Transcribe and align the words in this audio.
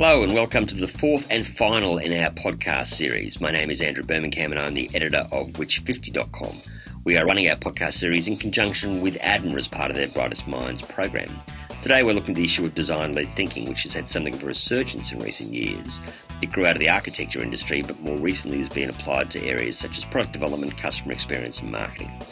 Hello 0.00 0.22
and 0.22 0.32
welcome 0.32 0.64
to 0.64 0.76
the 0.76 0.86
fourth 0.86 1.26
and 1.28 1.44
final 1.44 1.98
in 1.98 2.12
our 2.12 2.30
podcast 2.30 2.86
series. 2.86 3.40
My 3.40 3.50
name 3.50 3.68
is 3.68 3.82
Andrew 3.82 4.04
Birmingham 4.04 4.52
and 4.52 4.60
I'm 4.60 4.74
the 4.74 4.88
editor 4.94 5.26
of 5.32 5.48
Which50.com. 5.54 6.56
We 7.02 7.18
are 7.18 7.26
running 7.26 7.50
our 7.50 7.56
podcast 7.56 7.94
series 7.94 8.28
in 8.28 8.36
conjunction 8.36 9.00
with 9.00 9.18
ADMA 9.18 9.58
as 9.58 9.66
part 9.66 9.90
of 9.90 9.96
their 9.96 10.06
Brightest 10.06 10.46
Minds 10.46 10.82
program. 10.82 11.42
Today 11.82 12.04
we're 12.04 12.14
looking 12.14 12.30
at 12.30 12.36
the 12.36 12.44
issue 12.44 12.64
of 12.64 12.76
design-led 12.76 13.34
thinking, 13.34 13.68
which 13.68 13.82
has 13.82 13.94
had 13.94 14.08
something 14.08 14.34
of 14.34 14.44
a 14.44 14.46
resurgence 14.46 15.10
in 15.10 15.18
recent 15.18 15.52
years. 15.52 15.98
It 16.42 16.52
grew 16.52 16.66
out 16.66 16.76
of 16.76 16.80
the 16.80 16.90
architecture 16.90 17.42
industry, 17.42 17.82
but 17.82 17.98
more 17.98 18.18
recently 18.18 18.60
has 18.60 18.68
been 18.68 18.90
applied 18.90 19.32
to 19.32 19.44
areas 19.44 19.76
such 19.80 19.98
as 19.98 20.04
product 20.04 20.32
development, 20.32 20.78
customer 20.78 21.10
experience, 21.10 21.58
and 21.58 21.72
marketing. 21.72 22.22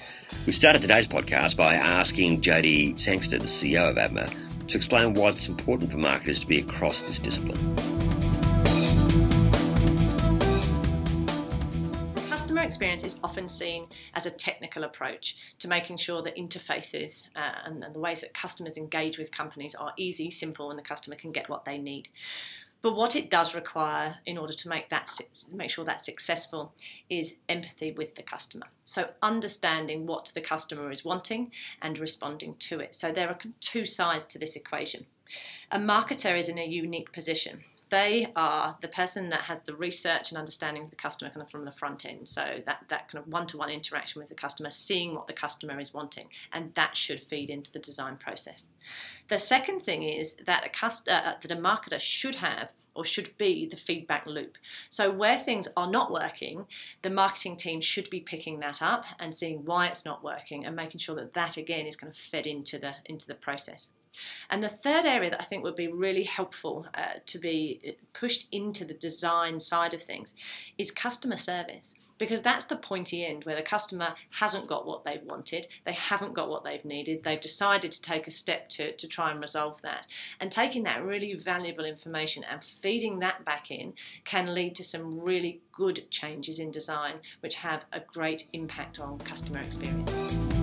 We 0.47 0.53
started 0.53 0.83
today's 0.83 1.09
podcast 1.09 1.57
by 1.57 1.75
asking 1.75 2.43
Jodie 2.43 2.97
Sangster, 2.97 3.41
the 3.41 3.47
CEO 3.47 3.91
of 3.91 3.97
ADMA, 3.97 4.33
to 4.69 4.77
explain 4.77 5.15
why 5.15 5.29
it's 5.29 5.49
important 5.49 5.91
for 5.91 5.99
marketers 5.99 6.39
to 6.41 6.47
be 6.47 6.59
across 6.59 7.03
this 7.03 7.19
discipline. 7.19 7.77
Customer 12.29 12.63
experience 12.63 13.05
is 13.05 13.19
often 13.23 13.49
seen 13.49 13.87
as 14.15 14.27
a 14.27 14.31
technical 14.31 14.85
approach 14.85 15.37
to 15.59 15.69
making 15.69 15.99
sure 15.99 16.23
that 16.23 16.37
interfaces 16.37 17.29
uh, 17.37 17.53
and, 17.65 17.85
and 17.85 17.95
the 17.95 18.01
ways 18.01 18.23
that 18.23 18.35
customers 18.35 18.77
engage 18.77 19.19
with 19.19 19.31
companies 19.31 19.75
are 19.75 19.93
easy, 19.97 20.31
simple, 20.31 20.71
and 20.71 20.79
the 20.79 20.83
customer 20.83 21.17
can 21.17 21.33
get 21.33 21.49
what 21.49 21.65
they 21.65 21.79
need. 21.79 22.09
But 22.87 22.95
what 22.95 23.17
it 23.17 23.29
does 23.29 23.53
require 23.53 24.19
in 24.25 24.39
order 24.39 24.53
to 24.53 24.69
make 24.69 24.91
that 24.91 25.11
make 25.53 25.71
sure 25.71 25.85
that's 25.85 26.05
successful 26.05 26.73
is 27.11 27.35
empathy 27.49 27.91
with 27.91 28.15
the 28.15 28.23
customer. 28.23 28.67
So 28.85 29.11
understanding 29.21 30.07
what 30.07 30.31
the 30.37 30.41
customer 30.41 30.93
is 30.93 31.05
wanting 31.05 31.51
and 31.83 31.99
responding 31.99 32.55
to 32.61 32.79
it. 32.79 32.95
So 32.95 33.11
there 33.11 33.29
are 33.29 33.39
two 33.59 33.87
sides 33.87 34.25
to 34.27 34.39
this 34.39 34.55
equation. 34.55 35.07
A 35.73 35.81
marketer 35.81 36.39
is 36.39 36.49
in 36.49 36.59
a 36.59 36.65
unique 36.65 37.11
position 37.11 37.65
they 37.89 38.33
are 38.35 38.77
the 38.81 38.89
person 38.89 39.29
that 39.31 39.43
has 39.43 39.61
the 39.61 39.75
research 39.75 40.31
and 40.31 40.39
understanding 40.39 40.83
of 40.83 40.91
the 40.91 40.97
customer 40.97 41.31
kind 41.31 41.43
of 41.43 41.51
from 41.51 41.65
the 41.65 41.71
front 41.71 42.05
end. 42.05 42.29
So 42.29 42.61
that, 42.67 42.85
that 42.89 43.09
kind 43.09 43.23
of 43.23 43.31
one-to-one 43.33 43.71
interaction 43.71 44.21
with 44.21 44.29
the 44.29 44.35
customer, 44.35 44.71
seeing 44.71 45.15
what 45.15 45.29
the 45.29 45.33
customer 45.33 45.79
is 45.79 45.95
wanting, 45.95 46.29
and 46.53 46.75
that 46.75 46.97
should 46.97 47.21
feed 47.21 47.49
into 47.49 47.73
the 47.73 47.79
design 47.79 48.17
process. 48.17 48.67
The 49.29 49.39
second 49.39 49.81
thing 49.81 50.03
is 50.03 50.35
that 50.47 50.67
a 50.67 50.69
cust- 50.69 51.09
uh, 51.09 51.35
that 51.41 51.51
a 51.51 51.57
marketer 51.57 52.01
should 52.01 52.37
have 52.37 52.73
or 52.97 53.05
should 53.05 53.37
be 53.37 53.67
the 53.67 53.77
feedback 53.77 54.27
loop. 54.27 54.57
So 54.89 55.11
where 55.11 55.37
things 55.37 55.69
are 55.77 55.91
not 55.91 56.11
working, 56.11 56.67
the 57.03 57.11
marketing 57.11 57.57
team 57.57 57.81
should 57.81 58.09
be 58.09 58.21
picking 58.21 58.59
that 58.61 58.81
up 58.81 59.05
and 59.21 59.35
seeing 59.35 59.65
why 59.65 59.89
it's 59.89 60.05
not 60.05 60.25
working 60.25 60.65
and 60.65 60.75
making 60.75 61.01
sure 61.01 61.15
that 61.17 61.35
that 61.35 61.57
again 61.59 61.87
is 61.87 61.95
kind 61.95 62.11
of 62.11 62.17
fed 62.17 62.47
into 62.47 62.79
the 62.79 62.95
into 63.05 63.27
the 63.27 63.35
process. 63.35 63.91
And 64.51 64.63
the 64.63 64.69
third 64.69 65.05
area 65.05 65.31
that 65.31 65.41
I 65.41 65.45
think 65.45 65.63
would 65.63 65.77
be 65.77 65.89
really 65.89 66.25
helpful 66.25 66.87
uh, 66.95 67.21
to 67.25 67.39
be 67.39 67.97
pushed 68.13 68.49
into 68.53 68.85
the 68.85 68.95
design 68.95 69.61
side 69.61 69.95
of 69.95 70.03
things 70.03 70.35
is 70.79 70.91
customer 70.91 71.37
service. 71.37 71.95
Because 72.19 72.41
that's 72.41 72.65
the 72.65 72.77
pointy 72.77 73.27
end 73.27 73.45
where 73.45 73.57
the 73.57 73.63
customer 73.63 74.15
hasn't 74.41 74.67
got 74.67 74.87
what 74.87 75.05
they've 75.05 75.23
wanted, 75.23 75.67
they 75.85 75.93
haven't 75.93 76.33
got 76.33 76.49
what 76.49 76.65
they've 76.65 76.85
needed, 76.85 77.25
they've 77.25 77.39
decided 77.39 77.93
to 77.93 78.01
take 78.01 78.27
a 78.27 78.31
step 78.31 78.71
to, 78.71 78.93
to 78.93 79.07
try 79.07 79.31
and 79.31 79.41
resolve 79.41 79.83
that. 79.83 80.07
And 80.41 80.51
taking 80.51 80.85
that 80.85 81.05
really 81.05 81.35
valuable 81.35 81.85
information 81.85 82.43
and 82.43 82.65
feeding 82.65 83.19
that 83.19 83.45
back 83.45 83.71
in 83.71 83.93
can 84.25 84.55
lead 84.55 84.75
to 84.77 84.85
some 84.85 85.23
really 85.23 85.61
good 85.73 86.11
changes 86.11 86.59
in 86.59 86.71
design, 86.71 87.17
which 87.41 87.57
have 87.57 87.85
a 87.93 88.01
great 88.01 88.49
impact 88.55 88.99
on 88.99 89.19
customer 89.19 89.61
experience. 89.61 90.56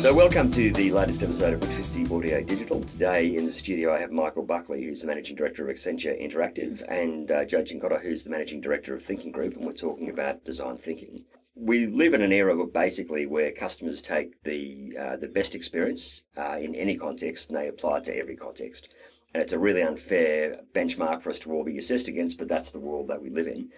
So, 0.00 0.14
welcome 0.14 0.50
to 0.52 0.72
the 0.72 0.90
latest 0.92 1.22
episode 1.22 1.52
of 1.52 1.60
Which 1.60 1.72
50 1.72 2.06
Audio 2.06 2.42
Digital. 2.42 2.80
Today 2.80 3.36
in 3.36 3.44
the 3.44 3.52
studio, 3.52 3.92
I 3.92 4.00
have 4.00 4.10
Michael 4.10 4.46
Buckley, 4.46 4.82
who's 4.82 5.02
the 5.02 5.06
Managing 5.06 5.36
Director 5.36 5.68
of 5.68 5.76
Accenture 5.76 6.18
Interactive, 6.18 6.82
and 6.88 7.30
uh, 7.30 7.44
Joe 7.44 7.62
who's 8.02 8.24
the 8.24 8.30
Managing 8.30 8.62
Director 8.62 8.94
of 8.94 9.02
Thinking 9.02 9.30
Group, 9.30 9.56
and 9.56 9.66
we're 9.66 9.72
talking 9.72 10.08
about 10.08 10.42
design 10.42 10.78
thinking. 10.78 11.26
We 11.54 11.86
live 11.86 12.14
in 12.14 12.22
an 12.22 12.32
era 12.32 12.56
where 12.56 12.66
basically 12.66 13.26
where 13.26 13.52
customers 13.52 14.00
take 14.00 14.42
the 14.42 14.96
uh, 14.98 15.16
the 15.16 15.28
best 15.28 15.54
experience 15.54 16.22
uh, 16.34 16.56
in 16.58 16.74
any 16.74 16.96
context 16.96 17.50
and 17.50 17.58
they 17.58 17.68
apply 17.68 17.98
it 17.98 18.04
to 18.04 18.16
every 18.16 18.36
context. 18.36 18.94
And 19.34 19.42
it's 19.42 19.52
a 19.52 19.58
really 19.58 19.82
unfair 19.82 20.62
benchmark 20.74 21.20
for 21.20 21.28
us 21.28 21.38
to 21.40 21.52
all 21.52 21.62
be 21.62 21.76
assessed 21.76 22.08
against, 22.08 22.38
but 22.38 22.48
that's 22.48 22.70
the 22.70 22.80
world 22.80 23.08
that 23.08 23.20
we 23.20 23.28
live 23.28 23.48
in. 23.48 23.68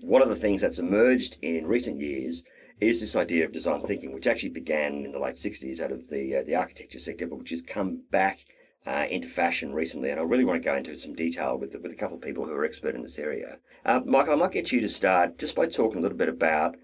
One 0.00 0.22
of 0.22 0.30
the 0.30 0.36
things 0.36 0.62
that's 0.62 0.78
emerged 0.78 1.36
in 1.42 1.66
recent 1.66 2.00
years 2.00 2.44
is 2.80 3.00
this 3.00 3.16
idea 3.16 3.44
of 3.44 3.52
design 3.52 3.80
thinking, 3.80 4.12
which 4.12 4.26
actually 4.26 4.50
began 4.50 5.04
in 5.04 5.12
the 5.12 5.18
late 5.18 5.34
60s 5.34 5.80
out 5.80 5.92
of 5.92 6.08
the, 6.08 6.36
uh, 6.36 6.42
the 6.42 6.54
architecture 6.54 6.98
sector, 6.98 7.26
but 7.26 7.38
which 7.38 7.50
has 7.50 7.62
come 7.62 8.02
back 8.10 8.44
uh, 8.86 9.06
into 9.10 9.28
fashion 9.28 9.72
recently. 9.72 10.10
And 10.10 10.20
I 10.20 10.22
really 10.22 10.44
want 10.44 10.62
to 10.62 10.68
go 10.68 10.76
into 10.76 10.96
some 10.96 11.14
detail 11.14 11.56
with, 11.58 11.74
with 11.82 11.92
a 11.92 11.96
couple 11.96 12.16
of 12.16 12.22
people 12.22 12.44
who 12.44 12.52
are 12.52 12.64
expert 12.64 12.94
in 12.94 13.02
this 13.02 13.18
area. 13.18 13.58
Uh, 13.84 14.00
Michael, 14.04 14.34
I 14.34 14.36
might 14.36 14.52
get 14.52 14.72
you 14.72 14.80
to 14.80 14.88
start 14.88 15.38
just 15.38 15.56
by 15.56 15.66
talking 15.66 15.98
a 15.98 16.02
little 16.02 16.18
bit 16.18 16.28
about 16.28 16.76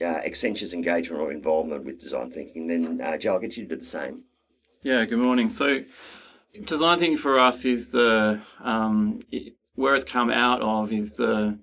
uh, 0.00 0.20
Accenture's 0.24 0.74
engagement 0.74 1.22
or 1.22 1.32
involvement 1.32 1.84
with 1.84 2.00
design 2.00 2.30
thinking. 2.30 2.66
Then, 2.66 3.00
uh, 3.00 3.16
Joe, 3.16 3.34
I'll 3.34 3.40
get 3.40 3.56
you 3.56 3.64
to 3.64 3.68
do 3.68 3.76
the 3.76 3.84
same. 3.84 4.24
Yeah, 4.82 5.04
good 5.04 5.18
morning. 5.18 5.50
So, 5.50 5.84
design 6.64 6.98
thinking 6.98 7.18
for 7.18 7.38
us 7.38 7.64
is 7.64 7.88
the, 7.88 8.40
um, 8.62 9.20
it, 9.30 9.54
where 9.74 9.94
it's 9.94 10.04
come 10.04 10.30
out 10.30 10.60
of 10.62 10.92
is 10.92 11.14
the 11.14 11.58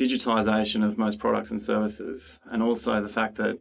digitization 0.00 0.84
of 0.84 0.96
most 0.96 1.18
products 1.18 1.50
and 1.50 1.60
services, 1.60 2.40
and 2.50 2.62
also 2.62 3.02
the 3.02 3.08
fact 3.08 3.34
that 3.36 3.58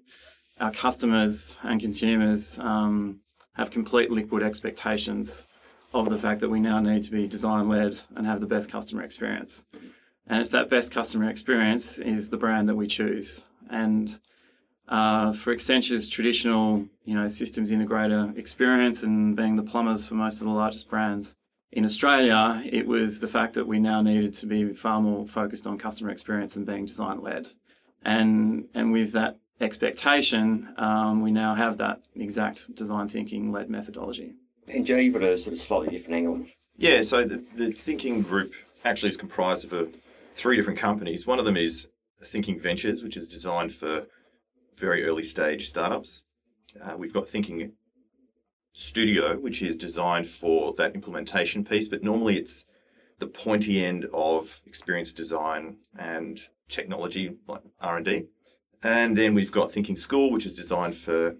our 0.59 0.71
customers 0.71 1.57
and 1.63 1.81
consumers 1.81 2.59
um, 2.59 3.19
have 3.53 3.69
complete 3.69 4.09
liquid 4.09 4.41
expectations 4.43 5.45
of 5.93 6.09
the 6.09 6.17
fact 6.17 6.39
that 6.41 6.49
we 6.49 6.59
now 6.59 6.79
need 6.79 7.03
to 7.03 7.11
be 7.11 7.27
design 7.27 7.67
led 7.67 7.97
and 8.15 8.25
have 8.25 8.39
the 8.39 8.45
best 8.45 8.71
customer 8.71 9.03
experience. 9.03 9.65
And 10.27 10.39
it's 10.39 10.51
that 10.51 10.69
best 10.69 10.91
customer 10.93 11.29
experience 11.29 11.97
is 11.97 12.29
the 12.29 12.37
brand 12.37 12.69
that 12.69 12.75
we 12.75 12.87
choose. 12.87 13.45
And 13.69 14.19
uh, 14.87 15.31
for 15.33 15.51
Accenture's 15.51 16.07
traditional, 16.07 16.85
you 17.03 17.15
know, 17.15 17.27
systems 17.27 17.71
integrator 17.71 18.37
experience 18.37 19.03
and 19.03 19.35
being 19.35 19.55
the 19.55 19.63
plumbers 19.63 20.07
for 20.07 20.15
most 20.15 20.39
of 20.39 20.45
the 20.47 20.53
largest 20.53 20.89
brands, 20.89 21.35
in 21.71 21.85
Australia, 21.85 22.63
it 22.65 22.87
was 22.87 23.19
the 23.19 23.27
fact 23.27 23.53
that 23.53 23.67
we 23.67 23.79
now 23.79 24.01
needed 24.01 24.33
to 24.35 24.45
be 24.47 24.73
far 24.73 25.01
more 25.01 25.25
focused 25.25 25.67
on 25.67 25.77
customer 25.77 26.09
experience 26.09 26.55
and 26.55 26.65
being 26.65 26.85
design 26.85 27.21
led. 27.21 27.47
And, 28.03 28.65
and 28.73 28.91
with 28.91 29.11
that 29.13 29.37
expectation, 29.61 30.73
um, 30.77 31.21
we 31.21 31.31
now 31.31 31.53
have 31.53 31.77
that 31.77 32.01
exact 32.15 32.73
design 32.75 33.07
thinking 33.07 33.51
led 33.51 33.69
methodology. 33.69 34.33
And 34.67 34.85
Joe, 34.85 34.97
you've 34.97 35.13
got 35.13 35.23
a 35.23 35.37
sort 35.37 35.53
of 35.53 35.59
slightly 35.59 35.89
different 35.89 36.15
angle. 36.15 36.45
Yeah, 36.77 37.01
so 37.01 37.25
the, 37.25 37.43
the 37.55 37.71
thinking 37.71 38.21
group 38.21 38.53
actually 38.83 39.09
is 39.09 39.17
comprised 39.17 39.65
of 39.65 39.73
a, 39.73 39.87
three 40.35 40.55
different 40.55 40.79
companies. 40.79 41.27
One 41.27 41.39
of 41.39 41.45
them 41.45 41.57
is 41.57 41.89
Thinking 42.23 42.59
Ventures, 42.59 43.03
which 43.03 43.17
is 43.17 43.27
designed 43.27 43.73
for 43.73 44.05
very 44.77 45.05
early 45.05 45.23
stage 45.23 45.67
startups. 45.67 46.23
Uh, 46.81 46.95
we've 46.97 47.13
got 47.13 47.27
Thinking 47.27 47.73
Studio, 48.73 49.37
which 49.37 49.61
is 49.61 49.75
designed 49.75 50.27
for 50.27 50.73
that 50.73 50.95
implementation 50.95 51.65
piece, 51.65 51.87
but 51.87 52.03
normally 52.03 52.37
it's 52.37 52.65
the 53.19 53.27
pointy 53.27 53.83
end 53.83 54.05
of 54.13 54.61
experience 54.65 55.11
design 55.11 55.77
and 55.97 56.39
technology 56.67 57.35
like 57.47 57.61
R&D. 57.81 58.25
And 58.81 59.17
then 59.17 59.33
we've 59.33 59.51
got 59.51 59.71
Thinking 59.71 59.97
School, 59.97 60.31
which 60.31 60.45
is 60.45 60.55
designed 60.55 60.95
for 60.95 61.35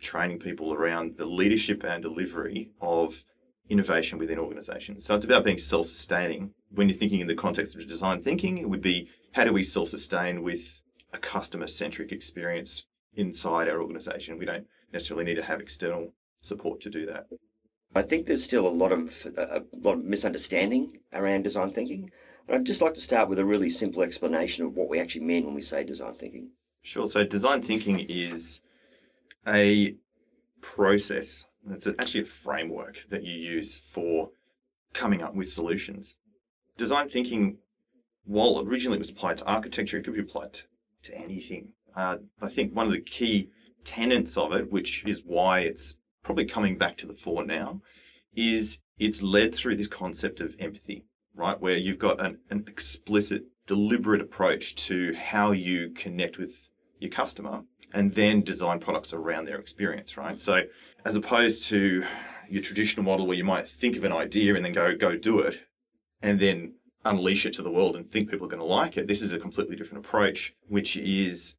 training 0.00 0.40
people 0.40 0.72
around 0.72 1.16
the 1.16 1.26
leadership 1.26 1.84
and 1.84 2.02
delivery 2.02 2.72
of 2.80 3.22
innovation 3.68 4.18
within 4.18 4.38
organizations. 4.38 5.04
So 5.04 5.14
it's 5.14 5.24
about 5.24 5.44
being 5.44 5.58
self-sustaining. 5.58 6.52
When 6.70 6.88
you're 6.88 6.98
thinking 6.98 7.20
in 7.20 7.28
the 7.28 7.34
context 7.34 7.76
of 7.76 7.86
design 7.86 8.22
thinking, 8.22 8.58
it 8.58 8.68
would 8.68 8.82
be 8.82 9.08
how 9.32 9.44
do 9.44 9.52
we 9.52 9.62
self-sustain 9.62 10.42
with 10.42 10.82
a 11.12 11.18
customer-centric 11.18 12.10
experience 12.10 12.86
inside 13.14 13.68
our 13.68 13.80
organization? 13.80 14.38
We 14.38 14.46
don't 14.46 14.66
necessarily 14.92 15.24
need 15.24 15.36
to 15.36 15.44
have 15.44 15.60
external 15.60 16.14
support 16.40 16.80
to 16.82 16.90
do 16.90 17.06
that. 17.06 17.26
I 17.94 18.02
think 18.02 18.26
there's 18.26 18.44
still 18.44 18.66
a 18.66 18.68
lot 18.68 18.92
of 18.92 19.26
a 19.36 19.62
lot 19.72 19.94
of 19.94 20.04
misunderstanding 20.04 21.00
around 21.12 21.42
design 21.42 21.70
thinking. 21.70 22.10
And 22.46 22.56
I'd 22.56 22.66
just 22.66 22.82
like 22.82 22.94
to 22.94 23.00
start 23.00 23.28
with 23.28 23.38
a 23.38 23.44
really 23.44 23.68
simple 23.68 24.02
explanation 24.02 24.64
of 24.64 24.74
what 24.74 24.88
we 24.88 25.00
actually 25.00 25.24
mean 25.24 25.44
when 25.44 25.54
we 25.54 25.60
say 25.60 25.84
design 25.84 26.14
thinking. 26.14 26.50
Sure. 26.82 27.06
So 27.06 27.24
design 27.24 27.62
thinking 27.62 28.00
is 28.08 28.62
a 29.46 29.96
process. 30.60 31.46
It's 31.68 31.86
actually 31.86 32.22
a 32.22 32.26
framework 32.26 33.04
that 33.10 33.24
you 33.24 33.34
use 33.34 33.78
for 33.78 34.30
coming 34.94 35.22
up 35.22 35.34
with 35.34 35.50
solutions. 35.50 36.16
Design 36.76 37.08
thinking, 37.08 37.58
while 38.24 38.60
originally 38.66 38.96
it 38.96 39.00
was 39.00 39.10
applied 39.10 39.38
to 39.38 39.46
architecture, 39.46 39.98
it 39.98 40.04
could 40.04 40.14
be 40.14 40.20
applied 40.20 40.54
to, 40.54 40.62
to 41.02 41.18
anything. 41.18 41.72
Uh, 41.94 42.16
I 42.40 42.48
think 42.48 42.74
one 42.74 42.86
of 42.86 42.92
the 42.92 43.00
key 43.00 43.50
tenets 43.84 44.36
of 44.36 44.52
it, 44.52 44.72
which 44.72 45.04
is 45.04 45.22
why 45.24 45.60
it's 45.60 45.98
probably 46.22 46.44
coming 46.44 46.76
back 46.76 46.96
to 46.98 47.06
the 47.06 47.14
fore 47.14 47.44
now, 47.44 47.80
is 48.34 48.80
it's 48.98 49.22
led 49.22 49.54
through 49.54 49.76
this 49.76 49.88
concept 49.88 50.40
of 50.40 50.56
empathy, 50.58 51.04
right? 51.34 51.60
Where 51.60 51.76
you've 51.76 51.98
got 51.98 52.24
an, 52.24 52.38
an 52.50 52.64
explicit, 52.66 53.44
deliberate 53.66 54.20
approach 54.20 54.74
to 54.86 55.14
how 55.14 55.52
you 55.52 55.90
connect 55.90 56.38
with 56.38 56.68
your 56.98 57.10
customer 57.10 57.62
and 57.92 58.12
then 58.12 58.42
design 58.42 58.78
products 58.78 59.12
around 59.12 59.46
their 59.46 59.58
experience, 59.58 60.16
right? 60.16 60.38
So 60.38 60.62
as 61.04 61.16
opposed 61.16 61.64
to 61.68 62.04
your 62.48 62.62
traditional 62.62 63.04
model 63.04 63.26
where 63.26 63.36
you 63.36 63.44
might 63.44 63.68
think 63.68 63.96
of 63.96 64.04
an 64.04 64.12
idea 64.12 64.54
and 64.54 64.64
then 64.64 64.72
go 64.72 64.94
go 64.96 65.16
do 65.16 65.38
it 65.38 65.62
and 66.20 66.38
then 66.40 66.74
unleash 67.04 67.46
it 67.46 67.54
to 67.54 67.62
the 67.62 67.70
world 67.70 67.96
and 67.96 68.10
think 68.10 68.30
people 68.30 68.46
are 68.46 68.50
going 68.50 68.60
to 68.60 68.66
like 68.66 68.96
it. 68.96 69.06
This 69.06 69.22
is 69.22 69.32
a 69.32 69.38
completely 69.38 69.76
different 69.76 70.04
approach, 70.04 70.54
which 70.68 70.96
is 70.96 71.56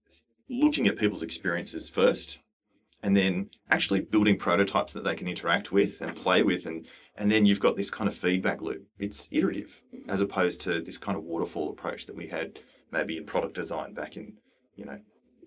looking 0.50 0.88
at 0.88 0.98
people's 0.98 1.24
experiences 1.24 1.90
first 1.90 2.40
and 3.04 3.16
then 3.18 3.50
actually 3.70 4.02
building 4.02 4.38
prototypes 4.38 4.94
that 4.94 5.04
they 5.04 5.16
can 5.16 5.28
interact 5.28 5.72
with 5.72 6.02
and 6.02 6.16
play 6.16 6.44
with 6.44 6.66
and 6.66 6.88
and 7.18 7.32
then 7.32 7.46
you've 7.46 7.60
got 7.60 7.76
this 7.76 7.90
kind 7.90 8.08
of 8.08 8.16
feedback 8.16 8.62
loop. 8.62 8.88
It's 8.98 9.28
iterative 9.32 9.82
as 10.08 10.22
opposed 10.22 10.62
to 10.62 10.82
this 10.82 10.98
kind 10.98 11.18
of 11.18 11.24
waterfall 11.24 11.70
approach 11.70 12.06
that 12.06 12.16
we 12.16 12.28
had 12.28 12.60
maybe 12.92 13.18
in 13.18 13.26
product 13.26 13.54
design 13.54 13.94
back 13.94 14.16
in, 14.16 14.38
you 14.76 14.86
know, 14.86 15.00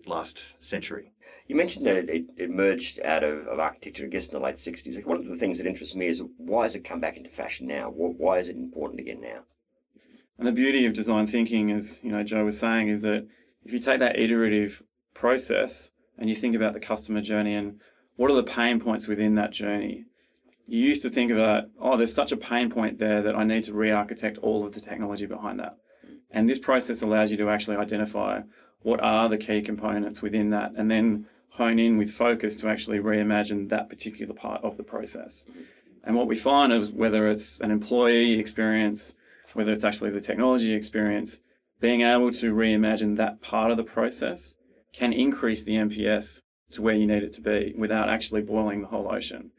last 0.05 0.63
century. 0.63 1.11
You 1.47 1.55
mentioned 1.55 1.85
that 1.87 1.97
it, 1.97 2.09
it 2.09 2.25
emerged 2.37 2.99
out 3.01 3.23
of, 3.23 3.47
of 3.47 3.59
architecture, 3.59 4.05
I 4.05 4.09
guess, 4.09 4.27
in 4.27 4.33
the 4.33 4.45
late 4.45 4.55
60s. 4.55 4.95
Like 4.95 5.07
one 5.07 5.17
of 5.17 5.25
the 5.25 5.35
things 5.35 5.57
that 5.57 5.67
interests 5.67 5.95
me 5.95 6.07
is 6.07 6.21
why 6.37 6.63
has 6.63 6.75
it 6.75 6.83
come 6.83 6.99
back 6.99 7.17
into 7.17 7.29
fashion 7.29 7.67
now? 7.67 7.89
Why 7.89 8.37
is 8.37 8.49
it 8.49 8.55
important 8.55 9.01
again 9.01 9.21
now? 9.21 9.39
And 10.37 10.47
the 10.47 10.51
beauty 10.51 10.85
of 10.85 10.93
design 10.93 11.25
thinking, 11.27 11.71
as 11.71 12.03
you 12.03 12.11
know, 12.11 12.23
Joe 12.23 12.45
was 12.45 12.59
saying, 12.59 12.89
is 12.89 13.01
that 13.01 13.27
if 13.63 13.73
you 13.73 13.79
take 13.79 13.99
that 13.99 14.19
iterative 14.19 14.83
process 15.13 15.91
and 16.17 16.29
you 16.29 16.35
think 16.35 16.55
about 16.55 16.73
the 16.73 16.79
customer 16.79 17.21
journey 17.21 17.53
and 17.53 17.79
what 18.15 18.31
are 18.31 18.35
the 18.35 18.43
pain 18.43 18.79
points 18.79 19.07
within 19.07 19.35
that 19.35 19.51
journey, 19.51 20.05
you 20.67 20.79
used 20.79 21.01
to 21.03 21.09
think 21.09 21.31
about, 21.31 21.65
oh, 21.79 21.97
there's 21.97 22.13
such 22.13 22.31
a 22.31 22.37
pain 22.37 22.69
point 22.69 22.97
there 22.97 23.21
that 23.21 23.35
I 23.35 23.43
need 23.43 23.65
to 23.65 23.73
re 23.73 23.91
architect 23.91 24.37
all 24.39 24.65
of 24.65 24.73
the 24.73 24.79
technology 24.79 25.25
behind 25.25 25.59
that. 25.59 25.77
And 26.31 26.49
this 26.49 26.59
process 26.59 27.01
allows 27.01 27.31
you 27.31 27.37
to 27.37 27.49
actually 27.49 27.77
identify 27.77 28.41
what 28.81 28.99
are 29.01 29.29
the 29.29 29.37
key 29.37 29.61
components 29.61 30.21
within 30.21 30.49
that 30.51 30.71
and 30.75 30.89
then 30.89 31.27
hone 31.51 31.79
in 31.79 31.97
with 31.97 32.11
focus 32.11 32.55
to 32.57 32.67
actually 32.67 32.99
reimagine 32.99 33.69
that 33.69 33.89
particular 33.89 34.33
part 34.33 34.63
of 34.63 34.77
the 34.77 34.83
process. 34.83 35.45
And 36.03 36.15
what 36.15 36.27
we 36.27 36.35
find 36.35 36.71
is 36.73 36.91
whether 36.91 37.27
it's 37.27 37.59
an 37.61 37.71
employee 37.71 38.39
experience, 38.39 39.15
whether 39.53 39.71
it's 39.71 39.83
actually 39.83 40.11
the 40.11 40.21
technology 40.21 40.73
experience, 40.73 41.39
being 41.79 42.01
able 42.01 42.31
to 42.31 42.53
reimagine 42.53 43.15
that 43.17 43.41
part 43.41 43.71
of 43.71 43.77
the 43.77 43.83
process 43.83 44.55
can 44.95 45.11
increase 45.11 45.63
the 45.63 45.73
NPS 45.73 46.41
to 46.71 46.81
where 46.81 46.95
you 46.95 47.05
need 47.05 47.21
it 47.21 47.33
to 47.33 47.41
be 47.41 47.73
without 47.77 48.09
actually 48.09 48.41
boiling 48.41 48.81
the 48.81 48.87
whole 48.87 49.11
ocean. 49.11 49.51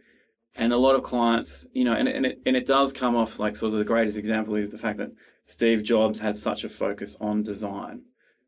And 0.56 0.72
a 0.72 0.78
lot 0.78 0.96
of 0.96 1.02
clients, 1.02 1.68
you 1.74 1.84
know, 1.84 1.92
and, 1.92 2.08
and, 2.08 2.24
it, 2.24 2.40
and 2.46 2.56
it 2.56 2.64
does 2.64 2.92
come 2.94 3.14
off 3.14 3.38
like 3.38 3.54
sort 3.54 3.74
of 3.74 3.78
the 3.78 3.84
greatest 3.84 4.16
example 4.16 4.54
is 4.54 4.70
the 4.70 4.78
fact 4.78 4.96
that 4.98 5.12
Steve 5.44 5.84
Jobs 5.84 6.20
had 6.20 6.36
such 6.36 6.64
a 6.64 6.70
focus 6.70 7.16
on 7.20 7.42
design, 7.42 8.02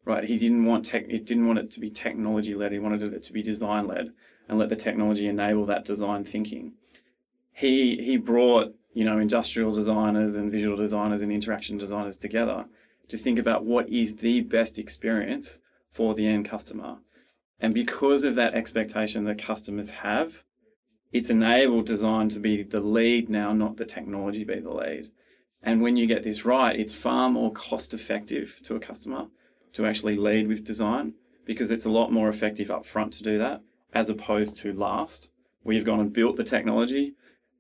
right? 0.06 0.24
He 0.24 0.38
didn't 0.38 0.64
want 0.64 0.86
tech, 0.86 1.04
it 1.08 1.26
didn't 1.26 1.46
want 1.46 1.58
it 1.58 1.70
to 1.72 1.80
be 1.80 1.90
technology 1.90 2.54
led. 2.54 2.72
He 2.72 2.78
wanted 2.78 3.02
it 3.12 3.22
to 3.24 3.32
be 3.34 3.42
design 3.42 3.86
led 3.86 4.12
and 4.48 4.58
let 4.58 4.70
the 4.70 4.76
technology 4.76 5.28
enable 5.28 5.66
that 5.66 5.84
design 5.84 6.24
thinking. 6.24 6.72
He, 7.52 8.02
he 8.02 8.16
brought, 8.16 8.74
you 8.94 9.04
know, 9.04 9.18
industrial 9.18 9.72
designers 9.72 10.36
and 10.36 10.50
visual 10.50 10.76
designers 10.76 11.20
and 11.20 11.30
interaction 11.30 11.76
designers 11.76 12.16
together 12.16 12.64
to 13.08 13.18
think 13.18 13.38
about 13.38 13.66
what 13.66 13.90
is 13.90 14.16
the 14.16 14.40
best 14.40 14.78
experience 14.78 15.60
for 15.88 16.14
the 16.14 16.26
end 16.26 16.48
customer. 16.48 16.98
And 17.60 17.74
because 17.74 18.24
of 18.24 18.34
that 18.36 18.54
expectation 18.54 19.24
that 19.24 19.38
customers 19.38 19.90
have, 19.90 20.44
it's 21.12 21.30
enabled 21.30 21.86
design 21.86 22.28
to 22.30 22.38
be 22.38 22.62
the 22.62 22.80
lead 22.80 23.28
now, 23.28 23.52
not 23.52 23.76
the 23.76 23.84
technology 23.84 24.44
be 24.44 24.60
the 24.60 24.72
lead. 24.72 25.08
And 25.62 25.82
when 25.82 25.96
you 25.96 26.06
get 26.06 26.22
this 26.22 26.44
right, 26.44 26.78
it's 26.78 26.94
far 26.94 27.30
more 27.30 27.52
cost 27.52 27.92
effective 27.92 28.60
to 28.64 28.76
a 28.76 28.80
customer 28.80 29.26
to 29.72 29.86
actually 29.86 30.16
lead 30.16 30.46
with 30.46 30.64
design 30.64 31.14
because 31.44 31.70
it's 31.70 31.84
a 31.84 31.92
lot 31.92 32.12
more 32.12 32.28
effective 32.28 32.70
up 32.70 32.86
front 32.86 33.12
to 33.14 33.22
do 33.22 33.38
that 33.38 33.62
as 33.92 34.08
opposed 34.08 34.56
to 34.58 34.72
last, 34.72 35.30
where 35.62 35.74
you've 35.74 35.84
gone 35.84 36.00
and 36.00 36.12
built 36.12 36.36
the 36.36 36.44
technology 36.44 37.14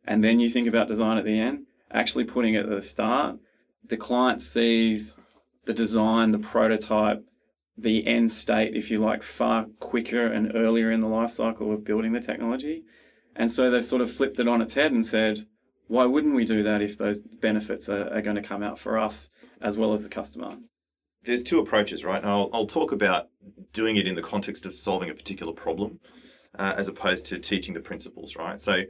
and 0.08 0.22
then 0.22 0.40
you 0.40 0.48
think 0.48 0.66
about 0.66 0.88
design 0.88 1.18
at 1.18 1.24
the 1.24 1.38
end. 1.38 1.66
Actually 1.90 2.24
putting 2.24 2.54
it 2.54 2.64
at 2.64 2.70
the 2.70 2.82
start, 2.82 3.38
the 3.84 3.96
client 3.96 4.40
sees 4.40 5.16
the 5.66 5.74
design, 5.74 6.30
the 6.30 6.38
prototype, 6.38 7.24
the 7.80 8.06
end 8.06 8.32
state, 8.32 8.74
if 8.74 8.90
you 8.90 8.98
like, 8.98 9.22
far 9.22 9.66
quicker 9.78 10.26
and 10.26 10.54
earlier 10.54 10.90
in 10.90 11.00
the 11.00 11.06
life 11.06 11.30
cycle 11.30 11.72
of 11.72 11.84
building 11.84 12.12
the 12.12 12.20
technology. 12.20 12.82
And 13.36 13.50
so 13.50 13.70
they've 13.70 13.84
sort 13.84 14.02
of 14.02 14.10
flipped 14.10 14.38
it 14.38 14.48
on 14.48 14.60
its 14.60 14.74
head 14.74 14.90
and 14.92 15.06
said, 15.06 15.46
why 15.86 16.04
wouldn't 16.04 16.34
we 16.34 16.44
do 16.44 16.62
that 16.62 16.82
if 16.82 16.98
those 16.98 17.22
benefits 17.22 17.88
are, 17.88 18.12
are 18.12 18.20
going 18.20 18.36
to 18.36 18.42
come 18.42 18.62
out 18.62 18.78
for 18.78 18.98
us 18.98 19.30
as 19.60 19.78
well 19.78 19.92
as 19.92 20.02
the 20.02 20.08
customer? 20.08 20.58
There's 21.22 21.42
two 21.42 21.60
approaches, 21.60 22.04
right? 22.04 22.20
And 22.20 22.30
I'll, 22.30 22.50
I'll 22.52 22.66
talk 22.66 22.92
about 22.92 23.28
doing 23.72 23.96
it 23.96 24.06
in 24.06 24.14
the 24.14 24.22
context 24.22 24.66
of 24.66 24.74
solving 24.74 25.08
a 25.08 25.14
particular 25.14 25.52
problem 25.52 26.00
uh, 26.58 26.74
as 26.76 26.88
opposed 26.88 27.26
to 27.26 27.38
teaching 27.38 27.74
the 27.74 27.80
principles, 27.80 28.36
right? 28.36 28.60
So 28.60 28.82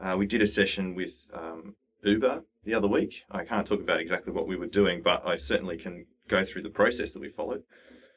uh, 0.00 0.14
we 0.16 0.26
did 0.26 0.42
a 0.42 0.46
session 0.46 0.94
with 0.94 1.30
um, 1.34 1.74
Uber 2.02 2.42
the 2.64 2.74
other 2.74 2.88
week. 2.88 3.22
I 3.30 3.44
can't 3.44 3.66
talk 3.66 3.80
about 3.80 4.00
exactly 4.00 4.32
what 4.32 4.46
we 4.46 4.56
were 4.56 4.66
doing, 4.66 5.02
but 5.02 5.26
I 5.26 5.36
certainly 5.36 5.76
can 5.76 6.06
go 6.28 6.44
through 6.44 6.62
the 6.62 6.70
process 6.70 7.12
that 7.12 7.20
we 7.20 7.28
followed. 7.28 7.62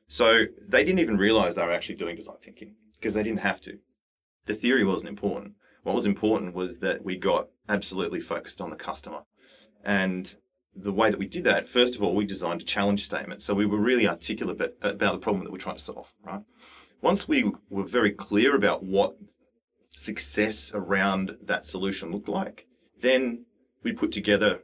So 0.10 0.46
they 0.68 0.84
didn't 0.84 1.00
even 1.00 1.18
realize 1.18 1.54
they 1.54 1.64
were 1.64 1.72
actually 1.72 1.96
doing 1.96 2.16
design 2.16 2.38
thinking 2.42 2.74
because 2.96 3.14
they 3.14 3.24
didn't 3.24 3.40
have 3.40 3.62
to. 3.62 3.78
The 4.48 4.56
theory 4.56 4.84
wasn't 4.84 5.10
important. 5.10 5.54
What 5.84 5.96
was 5.96 6.08
important 6.08 6.56
was 6.56 6.80
that 6.80 7.06
we 7.06 7.16
got 7.16 7.48
absolutely 7.70 8.20
focused 8.20 8.60
on 8.60 8.72
the 8.72 8.76
customer. 8.76 9.22
And 9.86 10.36
the 10.76 10.92
way 10.92 11.12
that 11.12 11.20
we 11.20 11.28
did 11.28 11.44
that, 11.44 11.70
first 11.70 11.96
of 11.96 12.02
all, 12.02 12.16
we 12.16 12.26
designed 12.26 12.62
a 12.62 12.66
challenge 12.66 13.06
statement. 13.06 13.44
So 13.44 13.54
we 13.54 13.68
were 13.68 13.78
really 13.78 14.08
articulate 14.08 14.60
about, 14.82 14.98
the 15.14 15.20
problem 15.20 15.44
that 15.44 15.52
we're 15.52 15.60
trying 15.60 15.78
to 15.78 15.82
solve, 15.82 16.12
right? 16.24 16.42
Once 17.02 17.28
we 17.28 17.52
were 17.70 17.86
very 17.86 18.12
clear 18.12 18.56
about 18.56 18.84
what 18.84 19.16
success 19.96 20.72
around 20.74 21.38
that 21.44 21.64
solution 21.64 22.12
looked 22.12 22.28
like, 22.28 22.66
then 23.00 23.46
we 23.84 23.92
put 23.92 24.12
together, 24.12 24.62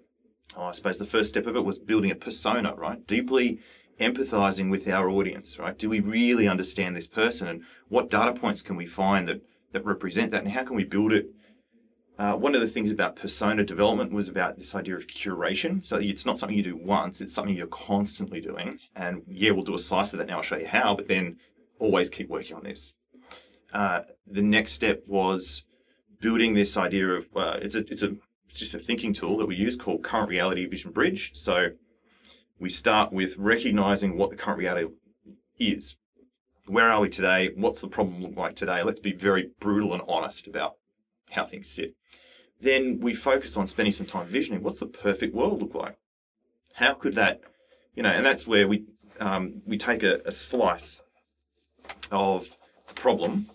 oh, 0.58 0.66
I 0.66 0.72
suppose 0.72 0.98
the 0.98 1.06
first 1.06 1.30
step 1.30 1.46
of 1.46 1.56
it 1.56 1.64
was 1.64 1.78
building 1.78 2.10
a 2.10 2.16
persona, 2.16 2.74
right? 2.74 3.06
Deeply 3.06 3.60
empathizing 4.00 4.70
with 4.70 4.88
our 4.88 5.10
audience, 5.10 5.58
right? 5.58 5.78
Do 5.78 5.90
we 5.90 6.00
really 6.00 6.48
understand 6.48 6.96
this 6.96 7.08
person 7.08 7.48
and 7.48 7.64
what 7.88 8.10
data 8.10 8.34
points 8.34 8.62
can 8.62 8.76
we 8.76 8.86
find 8.86 9.28
that, 9.28 9.42
that 9.72 9.86
represent 9.86 10.32
that 10.32 10.44
and 10.44 10.52
how 10.52 10.64
can 10.64 10.76
we 10.76 10.84
build 10.84 11.14
it? 11.14 11.30
Uh, 12.18 12.34
one 12.34 12.56
of 12.56 12.62
the 12.62 12.68
things 12.68 12.92
about 12.92 13.16
persona 13.16 13.64
development 13.64 14.14
was 14.14 14.30
about 14.30 14.58
this 14.58 14.74
idea 14.74 14.96
of 14.96 15.08
curation. 15.08 15.84
So 15.84 15.98
it's 15.98 16.26
not 16.26 16.38
something 16.38 16.58
you 16.58 16.64
do 16.64 16.78
once, 16.78 17.20
it's 17.20 17.34
something 17.34 17.56
you're 17.56 17.68
constantly 17.68 18.40
doing. 18.40 18.80
And 18.96 19.24
yeah, 19.28 19.52
we'll 19.52 19.64
do 19.64 19.76
a 19.76 19.80
slice 19.80 20.14
of 20.14 20.20
that 20.20 20.28
now, 20.28 20.38
I'll 20.38 20.44
show 20.44 20.58
you 20.58 20.68
how, 20.68 20.96
but 20.96 21.08
then 21.08 21.38
always 21.80 22.10
keep 22.10 22.30
working 22.30 22.56
on 22.56 22.64
this. 22.64 22.94
Uh, 23.74 24.02
the 24.26 24.42
next 24.42 24.72
step 24.72 25.04
was 25.08 25.66
building 26.22 26.54
this 26.54 26.78
idea 26.78 27.10
of, 27.10 27.28
uh, 27.36 27.58
it's 27.62 27.76
a, 27.76 27.80
it's 27.92 28.02
a, 28.02 28.16
it's 28.46 28.60
just 28.60 28.74
a 28.74 28.80
thinking 28.80 29.12
tool 29.12 29.38
that 29.38 29.48
we 29.48 29.56
use 29.56 29.76
called 29.76 30.04
current 30.04 30.30
reality 30.30 30.66
vision 30.66 30.92
bridge. 30.92 31.32
So 31.34 31.70
we 32.60 32.70
start 32.70 33.12
with 33.12 33.38
recognizing 33.38 34.18
what 34.18 34.30
the 34.30 34.36
current 34.36 34.60
reality 34.60 34.88
is. 35.60 35.98
Where 36.68 36.90
are 36.90 37.02
we 37.02 37.10
today? 37.10 37.52
What's 37.56 37.82
the 37.82 37.88
problem 37.88 38.22
look 38.22 38.36
like 38.36 38.56
today? 38.56 38.82
Let's 38.84 39.00
be 39.00 39.14
very 39.14 39.52
brutal 39.60 39.94
and 39.94 40.02
honest 40.08 40.48
about 40.48 40.76
how 41.32 41.46
things 41.46 41.70
sit. 41.70 41.94
Then 42.60 43.00
we 43.00 43.14
focus 43.14 43.58
on 43.58 43.68
spending 43.68 43.92
some 43.92 44.08
time 44.08 44.28
visioning. 44.28 44.64
What's 44.64 44.80
the 44.80 44.88
perfect 44.88 45.36
world 45.36 45.62
look 45.62 45.76
like? 45.76 45.98
How 46.74 46.94
could 46.94 47.14
that, 47.16 47.42
you 47.94 48.04
know, 48.04 48.10
and 48.10 48.26
that's 48.26 48.48
where 48.48 48.68
we 48.68 48.86
um, 49.20 49.62
we 49.66 49.78
take 49.78 50.04
a, 50.04 50.22
a 50.26 50.32
slice 50.32 51.04
of 52.12 52.56
the 52.88 52.94
problem 52.94 53.46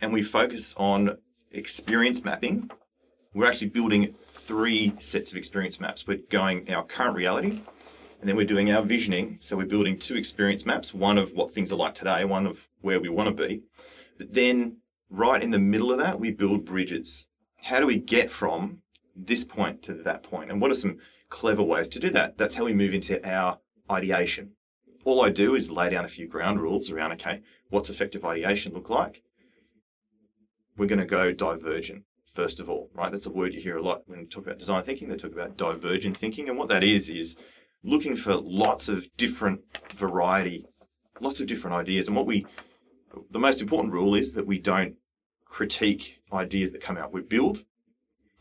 and 0.00 0.12
we 0.12 0.22
focus 0.22 0.74
on 0.76 1.18
experience 1.50 2.24
mapping. 2.24 2.70
We're 3.34 3.46
actually 3.46 3.70
building 3.70 4.14
three 4.26 4.92
sets 4.98 5.30
of 5.30 5.38
experience 5.38 5.80
maps. 5.80 6.06
We're 6.06 6.20
going 6.30 6.70
our 6.72 6.84
current 6.84 7.16
reality, 7.16 7.60
and 8.22 8.28
then 8.28 8.36
we're 8.36 8.46
doing 8.46 8.70
our 8.70 8.82
visioning. 8.82 9.36
So 9.40 9.56
we're 9.56 9.66
building 9.66 9.98
two 9.98 10.14
experience 10.14 10.64
maps, 10.64 10.94
one 10.94 11.18
of 11.18 11.32
what 11.32 11.50
things 11.50 11.72
are 11.72 11.76
like 11.76 11.96
today, 11.96 12.24
one 12.24 12.46
of 12.46 12.68
where 12.80 13.00
we 13.00 13.08
want 13.08 13.36
to 13.36 13.46
be. 13.48 13.62
But 14.16 14.32
then 14.32 14.76
right 15.10 15.42
in 15.42 15.50
the 15.50 15.58
middle 15.58 15.90
of 15.90 15.98
that, 15.98 16.20
we 16.20 16.30
build 16.30 16.64
bridges. 16.64 17.26
How 17.62 17.80
do 17.80 17.86
we 17.86 17.98
get 17.98 18.30
from 18.30 18.82
this 19.16 19.44
point 19.44 19.82
to 19.82 19.94
that 19.94 20.22
point? 20.22 20.52
And 20.52 20.60
what 20.60 20.70
are 20.70 20.74
some 20.74 20.98
clever 21.30 21.64
ways 21.64 21.88
to 21.88 21.98
do 21.98 22.10
that? 22.10 22.38
That's 22.38 22.54
how 22.54 22.64
we 22.64 22.72
move 22.72 22.94
into 22.94 23.28
our 23.28 23.58
ideation. 23.90 24.52
All 25.04 25.20
I 25.20 25.30
do 25.30 25.56
is 25.56 25.72
lay 25.72 25.90
down 25.90 26.04
a 26.04 26.08
few 26.08 26.28
ground 26.28 26.60
rules 26.60 26.92
around, 26.92 27.10
okay, 27.14 27.40
what's 27.70 27.90
effective 27.90 28.24
ideation 28.24 28.72
look 28.72 28.88
like? 28.88 29.24
We're 30.76 30.86
going 30.86 31.00
to 31.00 31.06
go 31.06 31.32
divergent 31.32 32.04
first 32.32 32.60
of 32.60 32.70
all, 32.70 32.90
right? 32.94 33.12
That's 33.12 33.26
a 33.26 33.32
word 33.32 33.52
you 33.54 33.60
hear 33.60 33.76
a 33.76 33.82
lot 33.82 34.02
when 34.06 34.20
you 34.20 34.26
talk 34.26 34.46
about 34.46 34.58
design 34.58 34.82
thinking. 34.84 35.08
They 35.08 35.16
talk 35.16 35.32
about 35.32 35.56
divergent 35.56 36.16
thinking. 36.16 36.48
And 36.48 36.58
what 36.58 36.68
that 36.68 36.82
is, 36.82 37.08
is 37.08 37.36
looking 37.84 38.16
for 38.16 38.34
lots 38.34 38.88
of 38.88 39.08
different 39.16 39.60
variety, 39.90 40.64
lots 41.20 41.40
of 41.40 41.46
different 41.46 41.76
ideas. 41.76 42.08
And 42.08 42.16
what 42.16 42.26
we, 42.26 42.46
the 43.30 43.38
most 43.38 43.60
important 43.60 43.92
rule 43.92 44.14
is 44.14 44.34
that 44.34 44.46
we 44.46 44.58
don't 44.58 44.94
critique 45.44 46.18
ideas 46.32 46.72
that 46.72 46.80
come 46.80 46.96
out. 46.96 47.12
We 47.12 47.22
build, 47.22 47.64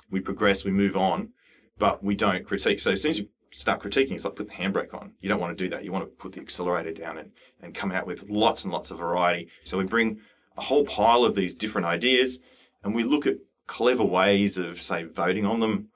we 0.09 0.19
progress, 0.19 0.63
we 0.63 0.71
move 0.71 0.95
on, 0.95 1.29
but 1.77 2.03
we 2.03 2.15
don't 2.15 2.45
critique. 2.45 2.79
So 2.79 2.91
as 2.91 3.01
soon 3.01 3.11
as 3.11 3.19
you 3.19 3.29
start 3.51 3.81
critiquing. 3.81 4.13
It's 4.13 4.25
like 4.25 4.35
put 4.35 4.47
the 4.47 4.53
handbrake 4.53 4.93
on. 4.93 5.13
You 5.19 5.29
don't 5.29 5.39
want 5.39 5.57
to 5.57 5.63
do 5.63 5.69
that. 5.71 5.83
You 5.83 5.91
want 5.91 6.05
to 6.05 6.11
put 6.11 6.33
the 6.33 6.39
accelerator 6.39 6.91
down 6.91 7.17
and, 7.17 7.31
and 7.61 7.75
come 7.75 7.91
out 7.91 8.07
with 8.07 8.29
lots 8.29 8.63
and 8.63 8.73
lots 8.73 8.91
of 8.91 8.99
variety. 8.99 9.49
So 9.63 9.77
we 9.77 9.83
bring 9.83 10.19
a 10.57 10.61
whole 10.61 10.85
pile 10.85 11.23
of 11.23 11.35
these 11.35 11.55
different 11.55 11.87
ideas 11.87 12.39
and 12.83 12.95
we 12.95 13.03
look 13.03 13.27
at 13.27 13.37
clever 13.67 14.03
ways 14.03 14.57
of, 14.57 14.81
say, 14.81 15.03
voting 15.03 15.45
on 15.45 15.59
them, 15.59 15.89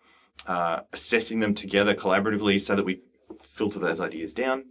uh, 0.48 0.82
assessing 0.94 1.40
them 1.40 1.54
together 1.54 1.96
collaboratively 1.96 2.62
so 2.62 2.76
that 2.76 2.86
we 2.86 3.02
filter 3.42 3.80
those 3.80 4.02
ideas 4.02 4.34
down. 4.34 4.66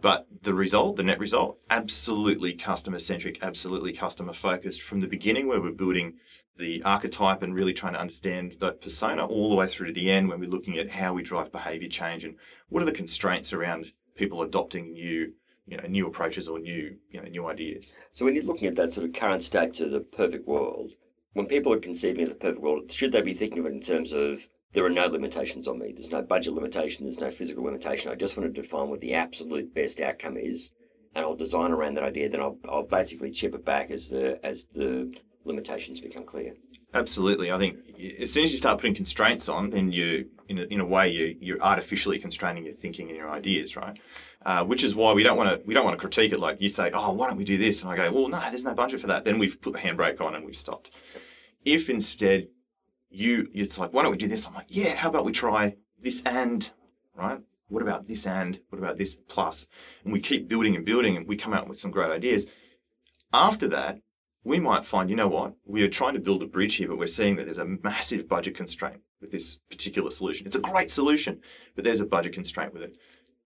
But 0.00 0.26
the 0.42 0.52
result, 0.52 0.96
the 0.96 1.02
net 1.02 1.18
result, 1.18 1.58
absolutely 1.70 2.52
customer 2.52 2.98
centric, 2.98 3.38
absolutely 3.42 3.92
customer 3.92 4.32
focused 4.32 4.82
from 4.82 5.00
the 5.00 5.06
beginning, 5.06 5.46
where 5.46 5.60
we're 5.60 5.70
building 5.70 6.14
the 6.58 6.82
archetype 6.84 7.42
and 7.42 7.54
really 7.54 7.72
trying 7.72 7.94
to 7.94 8.00
understand 8.00 8.56
that 8.60 8.80
persona 8.80 9.26
all 9.26 9.50
the 9.50 9.56
way 9.56 9.66
through 9.66 9.88
to 9.88 9.92
the 9.92 10.10
end 10.10 10.28
when 10.28 10.40
we're 10.40 10.48
looking 10.48 10.78
at 10.78 10.90
how 10.90 11.12
we 11.12 11.22
drive 11.22 11.50
behavior 11.50 11.88
change 11.88 12.24
and 12.24 12.36
what 12.68 12.82
are 12.82 12.86
the 12.86 12.92
constraints 12.92 13.52
around 13.52 13.92
people 14.14 14.42
adopting 14.42 14.92
new 14.92 15.32
you 15.66 15.76
know 15.76 15.86
new 15.88 16.06
approaches 16.06 16.48
or 16.48 16.58
new 16.58 16.96
you 17.10 17.20
know 17.20 17.28
new 17.28 17.46
ideas 17.46 17.94
so 18.12 18.24
when 18.24 18.34
you're 18.34 18.44
looking 18.44 18.68
at 18.68 18.76
that 18.76 18.92
sort 18.92 19.06
of 19.06 19.12
current 19.12 19.42
state 19.42 19.74
to 19.74 19.88
the 19.88 20.00
perfect 20.00 20.46
world 20.46 20.92
when 21.32 21.46
people 21.46 21.72
are 21.72 21.78
conceiving 21.78 22.22
of 22.22 22.28
the 22.28 22.34
perfect 22.34 22.60
world 22.60 22.90
should 22.92 23.12
they 23.12 23.22
be 23.22 23.34
thinking 23.34 23.60
of 23.60 23.66
it 23.66 23.72
in 23.72 23.80
terms 23.80 24.12
of 24.12 24.48
there 24.74 24.84
are 24.84 24.90
no 24.90 25.06
limitations 25.06 25.66
on 25.66 25.78
me 25.78 25.92
there's 25.94 26.10
no 26.10 26.22
budget 26.22 26.52
limitation 26.52 27.04
there's 27.04 27.20
no 27.20 27.30
physical 27.30 27.64
limitation 27.64 28.10
i 28.10 28.14
just 28.14 28.36
want 28.36 28.52
to 28.52 28.62
define 28.62 28.88
what 28.88 29.00
the 29.00 29.14
absolute 29.14 29.74
best 29.74 30.00
outcome 30.00 30.36
is 30.36 30.72
and 31.14 31.24
i'll 31.24 31.36
design 31.36 31.70
around 31.70 31.94
that 31.94 32.04
idea 32.04 32.28
then 32.28 32.40
i'll, 32.40 32.58
I'll 32.68 32.82
basically 32.82 33.30
chip 33.30 33.54
it 33.54 33.64
back 33.64 33.90
as 33.90 34.10
the 34.10 34.44
as 34.44 34.66
the 34.72 35.14
limitations 35.44 36.00
become 36.00 36.24
clear. 36.24 36.54
Absolutely, 36.92 37.50
I 37.50 37.58
think 37.58 37.78
as 38.20 38.32
soon 38.32 38.44
as 38.44 38.52
you 38.52 38.58
start 38.58 38.78
putting 38.78 38.94
constraints 38.94 39.48
on, 39.48 39.70
then 39.70 39.90
you, 39.90 40.28
in 40.48 40.58
a, 40.58 40.62
in 40.62 40.80
a 40.80 40.84
way, 40.84 41.08
you, 41.08 41.36
you're 41.40 41.60
artificially 41.60 42.18
constraining 42.18 42.64
your 42.64 42.74
thinking 42.74 43.08
and 43.08 43.16
your 43.16 43.30
ideas, 43.30 43.76
right? 43.76 43.98
Uh, 44.46 44.64
which 44.64 44.84
is 44.84 44.94
why 44.94 45.12
we 45.12 45.22
don't 45.22 45.36
want 45.36 45.50
to 45.50 45.66
we 45.66 45.74
don't 45.74 45.84
want 45.84 45.98
to 45.98 46.00
critique 46.00 46.32
it 46.32 46.38
like 46.38 46.60
you 46.60 46.68
say, 46.68 46.90
oh, 46.92 47.12
why 47.12 47.28
don't 47.28 47.36
we 47.36 47.44
do 47.44 47.56
this? 47.56 47.82
And 47.82 47.90
I 47.90 47.96
go, 47.96 48.12
well, 48.12 48.28
no, 48.28 48.38
there's 48.50 48.64
no 48.64 48.74
budget 48.74 49.00
for 49.00 49.08
that. 49.08 49.24
Then 49.24 49.38
we've 49.38 49.60
put 49.60 49.72
the 49.72 49.78
handbrake 49.78 50.20
on 50.20 50.34
and 50.34 50.44
we've 50.44 50.56
stopped. 50.56 50.90
If 51.64 51.88
instead 51.88 52.48
you, 53.14 53.48
it's 53.52 53.78
like, 53.78 53.92
why 53.92 54.02
don't 54.02 54.12
we 54.12 54.18
do 54.18 54.28
this? 54.28 54.46
I'm 54.46 54.54
like, 54.54 54.66
yeah, 54.68 54.94
how 54.94 55.08
about 55.08 55.24
we 55.24 55.32
try 55.32 55.76
this 56.00 56.22
and, 56.24 56.68
right? 57.16 57.40
What 57.68 57.82
about 57.82 58.06
this 58.06 58.26
and? 58.26 58.60
What 58.68 58.78
about 58.78 58.98
this 58.98 59.14
plus? 59.14 59.68
And 60.04 60.12
we 60.12 60.20
keep 60.20 60.48
building 60.48 60.76
and 60.76 60.84
building, 60.84 61.16
and 61.16 61.26
we 61.26 61.36
come 61.36 61.54
out 61.54 61.68
with 61.68 61.78
some 61.78 61.90
great 61.90 62.10
ideas. 62.10 62.46
After 63.32 63.68
that, 63.68 64.00
we 64.44 64.60
might 64.60 64.84
find, 64.84 65.08
you 65.08 65.16
know 65.16 65.28
what, 65.28 65.54
we 65.64 65.82
are 65.82 65.88
trying 65.88 66.14
to 66.14 66.20
build 66.20 66.42
a 66.42 66.46
bridge 66.46 66.76
here, 66.76 66.88
but 66.88 66.98
we're 66.98 67.06
seeing 67.06 67.36
that 67.36 67.44
there's 67.44 67.58
a 67.58 67.64
massive 67.64 68.28
budget 68.28 68.54
constraint 68.54 69.00
with 69.20 69.32
this 69.32 69.56
particular 69.70 70.10
solution. 70.10 70.46
It's 70.46 70.56
a 70.56 70.60
great 70.60 70.90
solution, 70.90 71.40
but 71.74 71.84
there's 71.84 72.02
a 72.02 72.06
budget 72.06 72.34
constraint 72.34 72.74
with 72.74 72.82
it. 72.82 72.96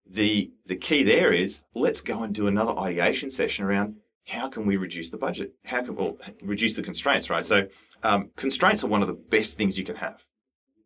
The, 0.09 0.51
the 0.65 0.77
key 0.77 1.03
there 1.03 1.33
is 1.33 1.63
let's 1.75 2.01
go 2.01 2.23
and 2.23 2.35
do 2.35 2.47
another 2.47 2.79
ideation 2.79 3.29
session 3.29 3.65
around 3.67 3.97
how 4.27 4.49
can 4.49 4.67
we 4.67 4.77
reduce 4.77 5.11
the 5.11 5.19
budget? 5.19 5.55
How 5.65 5.83
can 5.83 5.95
we 5.95 6.03
well, 6.03 6.17
reduce 6.43 6.75
the 6.75 6.83
constraints, 6.83 7.31
right? 7.31 7.45
So 7.45 7.69
um, 8.03 8.31
constraints 8.37 8.85
are 8.85 8.89
one 8.89 9.03
of 9.03 9.09
the 9.09 9.15
best 9.15 9.57
things 9.57 9.79
you 9.79 9.85
can 9.85 9.97
have, 9.97 10.23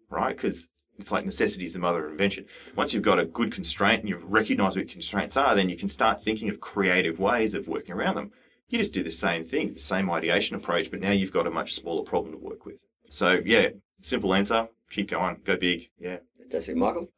right? 0.08 0.36
Because 0.36 0.70
it's 0.98 1.12
like 1.12 1.24
necessity 1.24 1.64
is 1.64 1.74
the 1.74 1.80
mother 1.80 2.06
of 2.06 2.12
invention. 2.12 2.46
Once 2.76 2.92
you've 2.92 3.02
got 3.02 3.18
a 3.18 3.24
good 3.24 3.52
constraint 3.52 4.00
and 4.00 4.08
you've 4.08 4.24
recognized 4.24 4.76
what 4.76 4.88
constraints 4.88 5.36
are, 5.36 5.54
then 5.54 5.68
you 5.68 5.76
can 5.76 5.88
start 5.88 6.22
thinking 6.22 6.48
of 6.48 6.60
creative 6.60 7.18
ways 7.18 7.54
of 7.54 7.68
working 7.68 7.94
around 7.94 8.16
them 8.16 8.30
you 8.70 8.78
just 8.78 8.94
do 8.94 9.02
the 9.02 9.10
same 9.10 9.44
thing, 9.44 9.74
the 9.74 9.80
same 9.80 10.10
ideation 10.10 10.56
approach, 10.56 10.90
but 10.90 11.00
now 11.00 11.10
you've 11.10 11.32
got 11.32 11.46
a 11.46 11.50
much 11.50 11.74
smaller 11.74 12.04
problem 12.04 12.32
to 12.32 12.38
work 12.38 12.64
with. 12.64 12.76
So 13.10 13.40
yeah, 13.44 13.70
simple 14.00 14.32
answer, 14.32 14.68
keep 14.88 15.10
going, 15.10 15.38
go 15.44 15.56
big. 15.56 15.90
Yeah. 15.98 16.18
Fantastic. 16.38 16.76
Michael? 16.76 17.10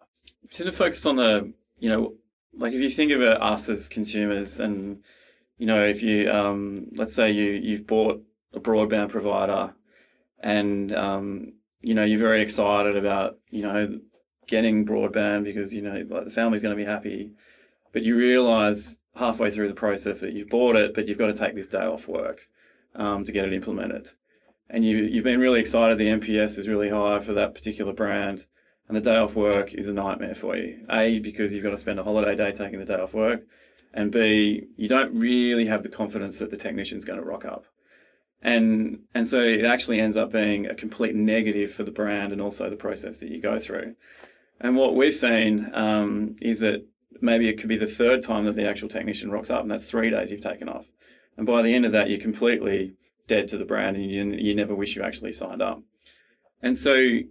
To 0.55 0.73
focus 0.73 1.05
on 1.07 1.17
the, 1.17 1.53
you 1.79 1.91
know, 1.91 2.15
like 2.57 2.73
if 2.73 2.81
you 2.81 2.91
think 2.91 3.13
of 3.13 3.21
us 3.21 3.69
as 3.69 3.89
consumers 3.89 4.61
and, 4.61 5.03
you 5.59 5.67
know, 5.67 5.85
if 5.85 6.03
you, 6.03 6.31
um, 6.31 6.89
let's 6.95 7.15
say 7.15 7.31
you, 7.31 7.45
you've 7.45 7.87
bought 7.87 8.23
a 8.55 8.61
broadband 8.61 9.11
provider 9.11 9.75
and, 10.43 10.95
um, 10.95 11.53
you 11.81 11.95
know, 11.95 12.05
you're 12.05 12.19
very 12.19 12.43
excited 12.43 12.97
about, 12.97 13.39
you 13.51 13.63
know, 13.63 14.01
getting 14.47 14.85
broadband 14.85 15.45
because, 15.45 15.73
you 15.73 15.83
know, 15.83 16.05
like 16.09 16.25
the 16.25 16.31
family's 16.31 16.63
going 16.63 16.77
to 16.77 16.85
be 16.85 16.89
happy, 16.89 17.33
but 17.93 18.03
you 18.03 18.17
realize 18.17 19.01
halfway 19.17 19.51
through 19.51 19.69
the 19.69 19.75
process 19.75 20.21
that 20.21 20.33
you've 20.33 20.49
bought 20.49 20.77
it, 20.77 20.95
but 20.95 21.07
you've 21.07 21.19
got 21.19 21.27
to 21.27 21.35
take 21.35 21.55
this 21.55 21.69
day 21.69 21.85
off 21.85 22.09
work 22.09 22.49
um, 22.95 23.25
to 23.25 23.33
get 23.33 23.47
it 23.47 23.53
implemented. 23.53 24.11
And 24.69 24.85
you, 24.85 24.99
you've 24.99 25.25
been 25.25 25.41
really 25.41 25.61
excited, 25.61 25.99
the 25.99 26.07
NPS 26.07 26.59
is 26.59 26.69
really 26.69 26.89
high 26.89 27.21
for 27.21 27.35
that 27.35 27.55
particular 27.55 27.93
brand, 27.93 28.47
and 28.89 28.97
the 28.97 29.01
day 29.01 29.17
off 29.17 29.37
work 29.37 29.75
is 29.75 29.89
a 29.89 29.93
nightmare 29.93 30.35
for 30.35 30.57
you. 30.57 30.85
A, 30.91 31.19
because 31.19 31.55
you've 31.55 31.63
got 31.63 31.71
to 31.71 31.79
spend 31.79 31.99
a 31.99 32.05
holiday 32.05 32.35
day 32.35 32.53
taking 32.53 32.79
the 32.79 32.87
day 32.87 32.95
off 32.95 33.15
work, 33.15 33.43
and 33.95 34.11
B, 34.11 34.69
you 34.77 34.89
don't 34.89 35.15
really 35.15 35.67
have 35.67 35.83
the 35.83 35.89
confidence 35.89 36.39
that 36.39 36.51
the 36.51 36.57
technician's 36.57 37.05
going 37.05 37.19
to 37.19 37.25
rock 37.25 37.45
up. 37.45 37.67
And, 38.43 39.01
and 39.15 39.27
so 39.27 39.41
it 39.41 39.65
actually 39.65 40.01
ends 40.01 40.17
up 40.17 40.33
being 40.33 40.67
a 40.67 40.75
complete 40.75 41.15
negative 41.15 41.73
for 41.73 41.85
the 41.85 41.93
brand 41.93 42.33
and 42.33 42.41
also 42.41 42.69
the 42.69 42.77
process 42.77 43.21
that 43.21 43.31
you 43.31 43.41
go 43.41 43.59
through. 43.59 43.95
And 44.61 44.77
what 44.77 44.97
we've 44.97 45.15
seen 45.15 45.71
um, 45.75 46.37
is 46.41 46.59
that 46.59 46.87
maybe 47.21 47.49
it 47.49 47.59
could 47.59 47.69
be 47.69 47.77
the 47.77 47.87
third 47.87 48.23
time 48.23 48.45
that 48.45 48.57
the 48.57 48.69
actual 48.69 48.89
technician 48.89 49.31
rocks 49.31 49.51
up, 49.51 49.63
and 49.63 49.71
that's 49.71 49.85
three 49.85 50.11
days 50.11 50.31
you've 50.31 50.41
taken 50.41 50.69
off. 50.69 50.91
And 51.37 51.47
by 51.47 51.63
the 51.63 51.75
end 51.75 51.87
of 51.87 51.93
that, 51.93 52.11
you're 52.11 52.21
completely 52.21 52.95
dead 53.27 53.49
to 53.49 53.59
the 53.59 53.65
brand, 53.65 53.97
and 53.97 54.11
you, 54.11 54.25
you 54.25 54.55
never 54.55 54.75
wish 54.75 54.97
you 54.97 55.03
actually 55.03 55.33
signed 55.33 55.63
up. 55.63 55.83
And 56.61 56.77
so, 56.77 56.95
in, 56.95 57.27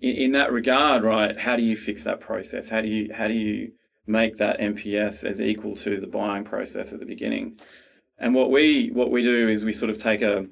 in 0.00 0.30
that 0.32 0.52
regard, 0.52 1.04
right, 1.04 1.38
how 1.38 1.56
do 1.56 1.62
you 1.62 1.76
fix 1.76 2.04
that 2.04 2.20
process? 2.20 2.70
How 2.70 2.80
do 2.80 2.88
you 2.88 3.12
how 3.14 3.28
do 3.28 3.34
you 3.34 3.72
make 4.06 4.36
that 4.36 4.58
NPS 4.60 5.24
as 5.24 5.40
equal 5.40 5.74
to 5.76 6.00
the 6.00 6.06
buying 6.06 6.44
process 6.44 6.92
at 6.92 7.00
the 7.00 7.06
beginning? 7.06 7.58
And 8.18 8.34
what 8.34 8.50
we 8.50 8.90
what 8.92 9.10
we 9.10 9.22
do 9.22 9.48
is 9.48 9.64
we 9.64 9.72
sort 9.72 9.90
of 9.90 9.98
take 9.98 10.22
a 10.22 10.46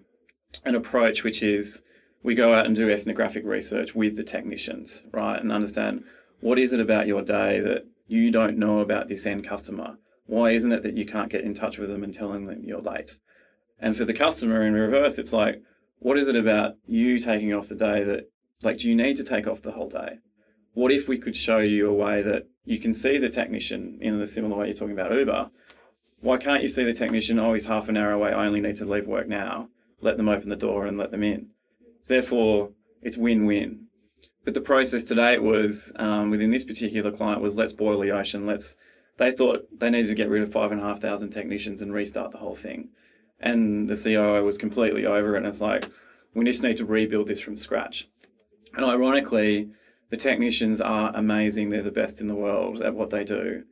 an 0.65 0.75
approach 0.75 1.25
which 1.25 1.43
is 1.43 1.83
we 2.23 2.35
go 2.35 2.55
out 2.55 2.67
and 2.67 2.75
do 2.75 2.91
ethnographic 2.91 3.45
research 3.45 3.95
with 3.95 4.17
the 4.17 4.25
technicians, 4.25 5.05
right, 5.13 5.41
and 5.41 5.53
understand 5.53 6.05
what 6.41 6.59
is 6.59 6.73
it 6.73 6.81
about 6.81 7.07
your 7.07 7.23
day 7.23 7.61
that 7.61 7.87
you 8.07 8.31
don't 8.31 8.59
know 8.59 8.81
about 8.81 9.09
this 9.09 9.27
end 9.27 9.47
customer. 9.47 9.97
Why 10.27 10.51
isn't 10.51 10.73
it 10.73 10.83
that 10.83 10.97
you 10.97 11.05
can't 11.05 11.31
get 11.31 11.45
in 11.45 11.55
touch 11.55 11.79
with 11.79 11.91
them 11.91 12.03
and 12.03 12.13
telling 12.13 12.47
them 12.47 12.63
you're 12.65 12.81
late? 12.81 13.19
And 13.79 13.97
for 13.97 14.05
the 14.05 14.15
customer 14.15 14.63
in 14.63 14.73
reverse, 14.73 15.19
it's 15.19 15.33
like, 15.33 15.63
what 15.99 16.19
is 16.19 16.29
it 16.29 16.37
about 16.37 16.77
you 16.87 17.19
taking 17.19 17.53
off 17.53 17.69
the 17.69 17.75
day 17.75 18.05
that, 18.05 18.31
like, 18.63 18.79
do 18.79 18.89
you 18.89 18.95
need 18.95 19.17
to 19.17 19.25
take 19.25 19.47
off 19.47 19.63
the 19.63 19.73
whole 19.73 19.89
day? 19.89 20.19
What 20.73 20.93
if 20.93 21.09
we 21.09 21.19
could 21.19 21.37
show 21.37 21.59
you 21.59 21.89
a 21.89 21.95
way 21.95 22.23
that 22.23 22.49
you 22.65 22.79
can 22.79 22.95
see 22.95 23.19
the 23.19 23.29
technician 23.29 23.99
in 24.01 24.21
a 24.21 24.27
similar 24.27 24.57
way 24.57 24.67
you're 24.67 24.75
talking 24.75 24.99
about 24.99 25.13
Uber? 25.13 25.51
Why 26.25 26.39
can't 26.39 26.63
you 26.63 26.69
see 26.69 26.85
the 26.85 26.95
technician? 26.95 27.39
Oh, 27.39 27.53
he's 27.53 27.67
half 27.67 27.91
an 27.91 27.99
hour 27.99 28.11
away. 28.11 28.33
I 28.33 28.47
only 28.47 28.63
need 28.63 28.77
to 28.77 28.87
leave 28.87 29.07
work 29.07 29.29
now. 29.29 29.69
Let 30.01 30.17
them 30.17 30.31
open 30.31 30.49
the 30.49 30.57
door 30.57 30.87
and 30.87 30.97
let 30.97 31.11
them 31.11 31.23
in. 31.23 31.51
Therefore, 32.09 32.71
it's 33.03 33.19
win 33.19 33.45
win. 33.45 33.89
But 34.43 34.55
the 34.55 34.63
process 34.63 35.05
today 35.05 35.39
was 35.39 35.93
um, 35.97 36.31
within 36.31 36.51
this 36.51 36.65
particular 36.65 37.13
client 37.13 37.43
was 37.43 37.57
let's 37.57 37.75
boil 37.75 38.01
the 38.01 38.11
ocean. 38.11 38.47
Let's 38.47 38.75
they 39.19 39.33
thought 39.33 39.69
they 39.79 39.91
needed 39.91 40.09
to 40.09 40.15
get 40.15 40.31
rid 40.31 40.43
of 40.43 40.51
five 40.51 40.73
and 40.73 40.81
a 40.81 40.85
half 40.85 40.99
thousand 40.99 41.29
technicians 41.29 41.83
and 41.83 41.93
restart 41.93 42.31
the 42.31 42.39
whole 42.39 42.55
thing. 42.55 42.89
And 43.39 43.87
the 43.91 43.95
COO 43.95 44.43
was 44.47 44.57
completely 44.57 45.05
over 45.05 45.35
it. 45.35 45.39
And 45.39 45.47
it's 45.47 45.61
like, 45.61 45.85
we 46.33 46.47
just 46.47 46.63
need 46.63 46.79
to 46.79 46.87
rebuild 46.87 47.29
this 47.29 47.41
from 47.43 47.59
scratch. 47.59 48.09
And 48.75 48.87
ironically, 48.87 49.69
the 50.09 50.17
technicians 50.17 50.81
are 50.81 51.15
amazing. 51.15 51.69
They're 51.69 51.83
the 51.83 51.91
best 51.91 52.23
in 52.23 52.29
the 52.29 52.35
world 52.35 52.81
at 52.81 52.95
what 52.95 53.11
they 53.11 53.25
do. 53.25 53.65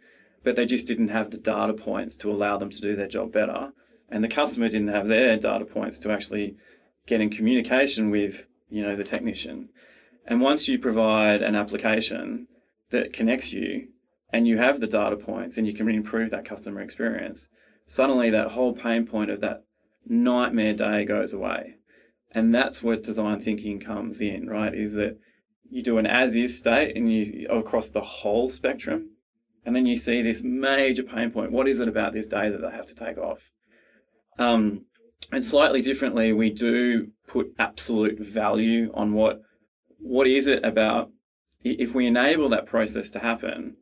But 0.45 0.57
they 0.57 0.67
just 0.67 0.87
didn't 0.87 1.09
have 1.09 1.31
the 1.31 1.39
data 1.39 1.73
points 1.73 2.17
to 2.19 2.31
allow 2.31 2.59
them 2.59 2.71
to 2.71 2.81
do 2.81 2.97
their 2.97 3.09
job 3.09 3.33
better. 3.33 3.73
And 4.09 4.23
the 4.23 4.29
customer 4.29 4.69
didn't 4.69 4.89
have 4.89 5.09
their 5.09 5.37
data 5.37 5.65
points 5.65 5.99
to 6.01 6.13
actually 6.13 6.57
get 7.07 7.21
in 7.21 7.31
communication 7.31 8.11
with, 8.11 8.49
you 8.69 8.83
know, 8.83 8.97
the 8.97 9.05
technician. 9.05 9.69
And 10.27 10.41
once 10.41 10.69
you 10.69 10.79
provide 10.79 11.43
an 11.43 11.55
application 11.55 12.49
that 12.91 13.13
connects 13.13 13.53
you 13.53 13.89
and 14.33 14.47
you 14.47 14.59
have 14.59 14.81
the 14.81 14.87
data 14.87 15.17
points 15.17 15.57
and 15.57 15.67
you 15.67 15.75
can 15.75 15.89
improve 15.89 16.31
that 16.31 16.45
customer 16.45 16.81
experience, 16.81 17.49
suddenly 17.87 18.31
that 18.31 18.53
whole 18.53 18.73
pain 18.73 19.07
point 19.07 19.31
of 19.31 19.41
that 19.41 19.65
nightmare 20.07 20.75
day 20.75 21.05
goes 21.05 21.33
away. 21.33 21.77
And 22.33 22.55
that's 22.55 22.83
where 22.83 22.97
design 22.97 23.41
thinking 23.41 23.79
comes 23.79 24.21
in, 24.21 24.49
right? 24.49 24.75
Is 24.75 24.95
that 24.95 25.19
you 25.71 25.83
do 25.83 25.99
an 25.99 26.07
as 26.07 26.35
is 26.35 26.57
state 26.57 26.97
and 26.97 27.13
you 27.13 27.47
across 27.49 27.91
the 27.91 28.01
whole 28.01 28.49
spectrum. 28.49 29.12
And 29.65 29.77
then 29.77 29.87
you 29.87 29.97
see 29.97 30.23
this 30.23 30.43
major 30.43 31.03
pain 31.03 31.31
point. 31.31 31.53
What 31.53 31.69
is 31.69 31.81
it 31.81 31.89
about 31.89 32.13
this 32.13 32.27
day 32.27 32.51
that 32.51 32.61
they 32.61 32.71
have 32.71 32.87
to 32.87 32.95
take 32.95 33.17
off? 33.17 33.53
Um, 34.39 34.87
and 35.31 35.45
slightly 35.45 35.83
differently, 35.83 36.33
we 36.33 36.51
do 36.51 37.13
put 37.27 37.55
absolute 37.59 38.19
value 38.19 38.91
on 38.95 39.13
what 39.13 39.41
what 39.99 40.27
is 40.27 40.49
it 40.49 40.65
about 40.65 41.11
if 41.63 41.95
we 41.95 42.07
enable 42.07 42.49
that 42.49 42.67
process 42.67 43.09
to 43.11 43.21
happen? 43.21 43.77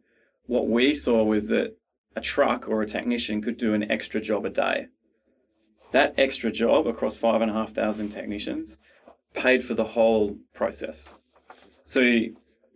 What 0.47 0.69
we 0.69 0.95
saw 0.95 1.25
was 1.25 1.49
that 1.49 1.79
a 2.15 2.21
truck 2.21 2.69
or 2.69 2.83
a 2.83 2.87
technician 2.87 3.41
could 3.41 3.57
do 3.57 3.73
an 3.73 3.91
extra 3.91 4.21
job 4.21 4.45
a 4.45 4.51
day. 4.51 4.89
That 5.93 6.15
extra 6.19 6.53
job 6.53 6.87
across 6.87 7.17
five 7.17 7.41
and 7.41 7.51
a 7.51 7.55
half 7.55 7.71
thousand 7.71 8.11
technicians 8.11 8.79
paid 9.33 9.63
for 9.63 9.75
the 9.75 9.85
whole 9.85 10.37
process. 10.53 11.15
So 11.85 12.21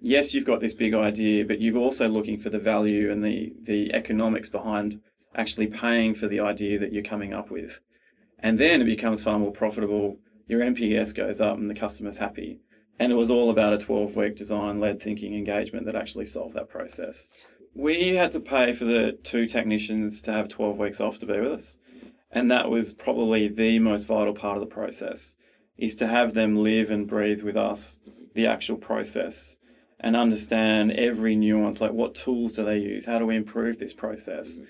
yes, 0.05 0.35
you've 0.35 0.45
got 0.45 0.61
this 0.61 0.75
big 0.75 0.95
idea, 0.95 1.45
but 1.45 1.61
you're 1.61 1.79
also 1.79 2.09
looking 2.09 2.37
for 2.37 2.51
the 2.51 2.59
value 2.59 3.11
and 3.11 3.25
the, 3.25 3.55
the 3.61 3.93
economics 3.95 4.51
behind 4.51 5.01
actually 5.35 5.67
paying 5.67 6.15
for 6.15 6.29
the 6.29 6.39
idea 6.39 6.79
that 6.79 6.93
you're 6.93 7.03
coming 7.03 7.33
up 7.33 7.51
with. 7.51 7.81
And 8.39 8.59
then 8.59 8.83
it 8.83 8.85
becomes 8.85 9.25
far 9.25 9.39
more 9.39 9.51
profitable. 9.51 10.19
Your 10.47 10.61
NPS 10.61 11.15
goes 11.15 11.41
up 11.41 11.57
and 11.57 11.71
the 11.71 11.75
customer's 11.75 12.19
happy. 12.19 12.61
And 12.99 13.11
it 13.11 13.17
was 13.17 13.31
all 13.31 13.51
about 13.51 13.73
a 13.73 13.79
12 13.79 14.15
week 14.15 14.37
design 14.37 14.79
led 14.79 15.03
thinking 15.03 15.35
engagement 15.35 15.87
that 15.87 15.97
actually 15.97 16.27
solved 16.27 16.55
that 16.55 16.69
process. 16.69 17.29
We 17.75 18.15
had 18.15 18.31
to 18.33 18.41
pay 18.41 18.73
for 18.73 18.85
the 18.85 19.19
two 19.25 19.47
technicians 19.47 20.23
to 20.23 20.33
have 20.33 20.49
12 20.49 20.79
weeks 20.79 21.01
off 21.01 21.19
to 21.19 21.27
be 21.27 21.41
with 21.41 21.53
us. 21.53 21.79
And 22.31 22.51
that 22.51 22.71
was 22.71 22.93
probably 22.93 23.49
the 23.49 23.79
most 23.79 24.05
vital 24.07 24.35
part 24.35 24.57
of 24.57 24.61
the 24.61 24.73
process 24.73 25.37
is 25.77 25.97
to 25.97 26.07
have 26.07 26.35
them 26.35 26.63
live 26.63 26.91
and 26.91 27.09
breathe 27.09 27.43
with 27.43 27.57
us 27.57 28.01
the 28.35 28.47
actual 28.47 28.77
process 28.77 29.57
and 30.05 30.17
understand 30.17 30.93
every 30.93 31.35
nuance 31.35 31.81
like 31.81 31.93
what 31.93 32.15
tools 32.15 32.53
do 32.53 32.63
they 32.63 32.77
use? 32.77 33.07
How 33.07 33.19
do 33.19 33.25
we 33.25 33.37
improve 33.37 33.79
this 33.79 33.95
process? 33.95 34.61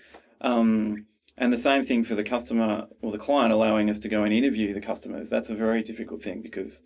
Um, 0.41 1.07
and 1.37 1.53
the 1.53 1.59
same 1.59 1.83
thing 1.83 2.05
for 2.05 2.15
the 2.15 2.23
customer 2.23 2.87
or 3.03 3.11
the 3.11 3.19
client 3.19 3.53
allowing 3.53 3.91
us 3.91 3.99
to 4.01 4.09
go 4.09 4.23
and 4.23 4.33
interview 4.33 4.73
the 4.73 4.81
customers. 4.81 5.29
That's 5.29 5.51
a 5.51 5.57
very 5.57 5.83
difficult 5.83 6.23
thing 6.23 6.41
because 6.41 6.83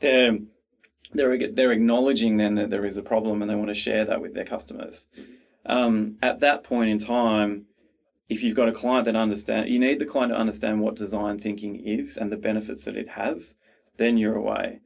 they're 0.00 0.38
they're 1.12 1.52
they're 1.52 1.70
acknowledging 1.70 2.38
then 2.38 2.56
that 2.56 2.70
there 2.70 2.84
is 2.84 2.96
a 2.96 3.02
problem 3.02 3.40
and 3.40 3.48
they 3.48 3.54
want 3.54 3.68
to 3.68 3.74
share 3.74 4.04
that 4.04 4.20
with 4.20 4.34
their 4.34 4.44
customers. 4.44 5.06
Um, 5.64 6.16
at 6.20 6.40
that 6.40 6.64
point 6.64 6.90
in 6.90 6.98
time 6.98 7.66
if 8.28 8.42
you've 8.42 8.56
got 8.56 8.68
a 8.68 8.72
client 8.72 9.04
that 9.04 9.14
understand 9.14 9.68
you 9.68 9.78
need 9.78 10.00
the 10.00 10.06
client 10.06 10.32
to 10.32 10.38
understand 10.38 10.80
what 10.80 10.96
design 10.96 11.38
thinking 11.38 11.76
is 11.76 12.16
and 12.16 12.32
the 12.32 12.36
benefits 12.36 12.84
that 12.84 12.96
it 12.96 13.10
has 13.10 13.54
then 13.96 14.18
you're 14.18 14.34
away. 14.34 14.80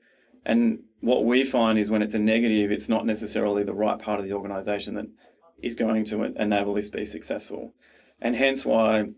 And 0.44 0.80
what 1.00 1.24
we 1.24 1.44
find 1.44 1.78
is 1.78 1.90
when 1.90 2.02
it's 2.02 2.14
a 2.14 2.18
negative, 2.18 2.70
it's 2.70 2.88
not 2.88 3.06
necessarily 3.06 3.62
the 3.62 3.74
right 3.74 3.98
part 3.98 4.20
of 4.20 4.26
the 4.26 4.32
organization 4.32 4.94
that 4.94 5.06
is 5.62 5.74
going 5.74 6.04
to 6.06 6.24
enable 6.24 6.74
this 6.74 6.90
to 6.90 6.98
be 6.98 7.04
successful. 7.04 7.74
And 8.20 8.36
hence 8.36 8.64
why 8.64 9.10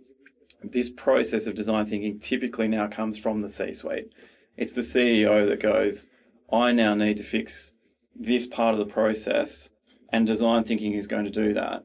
this 0.62 0.91
process 0.91 1.47
of 1.47 1.55
design 1.55 1.87
thinking 1.87 2.19
typically 2.19 2.69
now 2.69 2.87
comes 2.87 3.19
from 3.19 3.43
the 3.43 3.51
C 3.51 3.73
suite. 3.73 4.12
It's 4.57 4.73
the 4.73 4.83
CEO 4.83 5.49
that 5.49 5.61
goes, 5.61 6.09
I 6.53 6.73
now 6.73 6.95
need 6.95 7.17
to 7.17 7.23
fix 7.23 7.75
this 8.15 8.47
part 8.47 8.75
of 8.75 8.79
the 8.79 8.93
process, 8.93 9.71
and 10.11 10.27
design 10.27 10.65
thinking 10.65 10.93
is 10.93 11.07
going 11.07 11.25
to 11.25 11.31
do 11.31 11.55
that. 11.55 11.85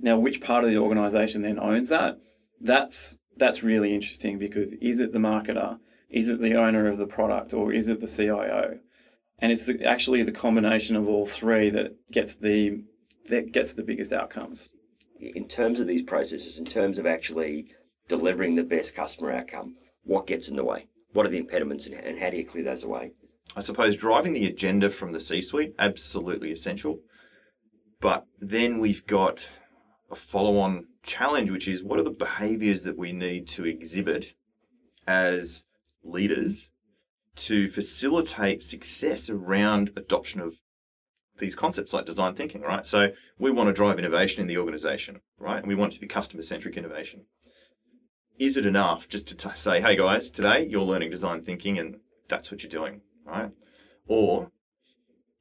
Now, 0.00 0.18
which 0.18 0.40
part 0.40 0.64
of 0.64 0.70
the 0.70 0.78
organization 0.78 1.42
then 1.42 1.58
owns 1.58 1.88
that? 1.88 2.18
That's 2.60 3.18
that's 3.36 3.64
really 3.64 3.92
interesting 3.92 4.38
because 4.38 4.74
is 4.74 5.00
it 5.00 5.12
the 5.12 5.18
marketer? 5.18 5.78
Is 6.08 6.28
it 6.28 6.40
the 6.40 6.54
owner 6.54 6.86
of 6.86 6.98
the 6.98 7.06
product 7.06 7.52
or 7.52 7.72
is 7.72 7.88
it 7.88 8.00
the 8.00 8.06
CIO? 8.06 8.78
And 9.44 9.52
it's 9.52 9.66
the, 9.66 9.84
actually 9.84 10.22
the 10.22 10.32
combination 10.32 10.96
of 10.96 11.06
all 11.06 11.26
three 11.26 11.68
that 11.68 12.10
gets 12.10 12.34
the 12.34 12.82
that 13.28 13.52
gets 13.52 13.74
the 13.74 13.82
biggest 13.82 14.10
outcomes. 14.10 14.70
In 15.20 15.48
terms 15.48 15.80
of 15.80 15.86
these 15.86 16.02
processes, 16.02 16.58
in 16.58 16.64
terms 16.64 16.98
of 16.98 17.04
actually 17.04 17.66
delivering 18.08 18.54
the 18.54 18.64
best 18.64 18.94
customer 18.94 19.30
outcome, 19.30 19.76
what 20.02 20.26
gets 20.26 20.48
in 20.48 20.56
the 20.56 20.64
way? 20.64 20.86
What 21.12 21.26
are 21.26 21.28
the 21.28 21.36
impediments 21.36 21.86
and 21.86 22.18
how 22.18 22.30
do 22.30 22.38
you 22.38 22.46
clear 22.46 22.64
those 22.64 22.84
away? 22.84 23.12
I 23.54 23.60
suppose 23.60 23.96
driving 23.96 24.32
the 24.32 24.46
agenda 24.46 24.88
from 24.88 25.12
the 25.12 25.20
C 25.20 25.42
suite, 25.42 25.74
absolutely 25.78 26.50
essential. 26.50 27.00
But 28.00 28.24
then 28.40 28.78
we've 28.78 29.06
got 29.06 29.46
a 30.10 30.14
follow 30.14 30.56
on 30.58 30.86
challenge, 31.02 31.50
which 31.50 31.68
is 31.68 31.84
what 31.84 31.98
are 31.98 32.02
the 32.02 32.10
behaviors 32.10 32.82
that 32.84 32.96
we 32.96 33.12
need 33.12 33.46
to 33.48 33.66
exhibit 33.66 34.36
as 35.06 35.66
leaders 36.02 36.70
to 37.36 37.68
facilitate 37.68 38.62
success 38.62 39.28
around 39.28 39.90
adoption 39.96 40.40
of 40.40 40.56
these 41.38 41.56
concepts 41.56 41.92
like 41.92 42.06
design 42.06 42.34
thinking, 42.34 42.60
right? 42.60 42.86
So 42.86 43.08
we 43.38 43.50
want 43.50 43.68
to 43.68 43.72
drive 43.72 43.98
innovation 43.98 44.40
in 44.40 44.46
the 44.46 44.58
organization, 44.58 45.20
right? 45.38 45.58
And 45.58 45.66
we 45.66 45.74
want 45.74 45.92
it 45.92 45.96
to 45.96 46.00
be 46.00 46.06
customer 46.06 46.42
centric 46.42 46.76
innovation. 46.76 47.26
Is 48.38 48.56
it 48.56 48.66
enough 48.66 49.08
just 49.08 49.28
to 49.28 49.36
t- 49.36 49.56
say, 49.56 49.80
hey 49.80 49.96
guys, 49.96 50.30
today 50.30 50.66
you're 50.68 50.84
learning 50.84 51.10
design 51.10 51.42
thinking 51.42 51.78
and 51.78 51.96
that's 52.28 52.50
what 52.50 52.62
you're 52.62 52.70
doing, 52.70 53.00
right? 53.24 53.50
Or 54.06 54.50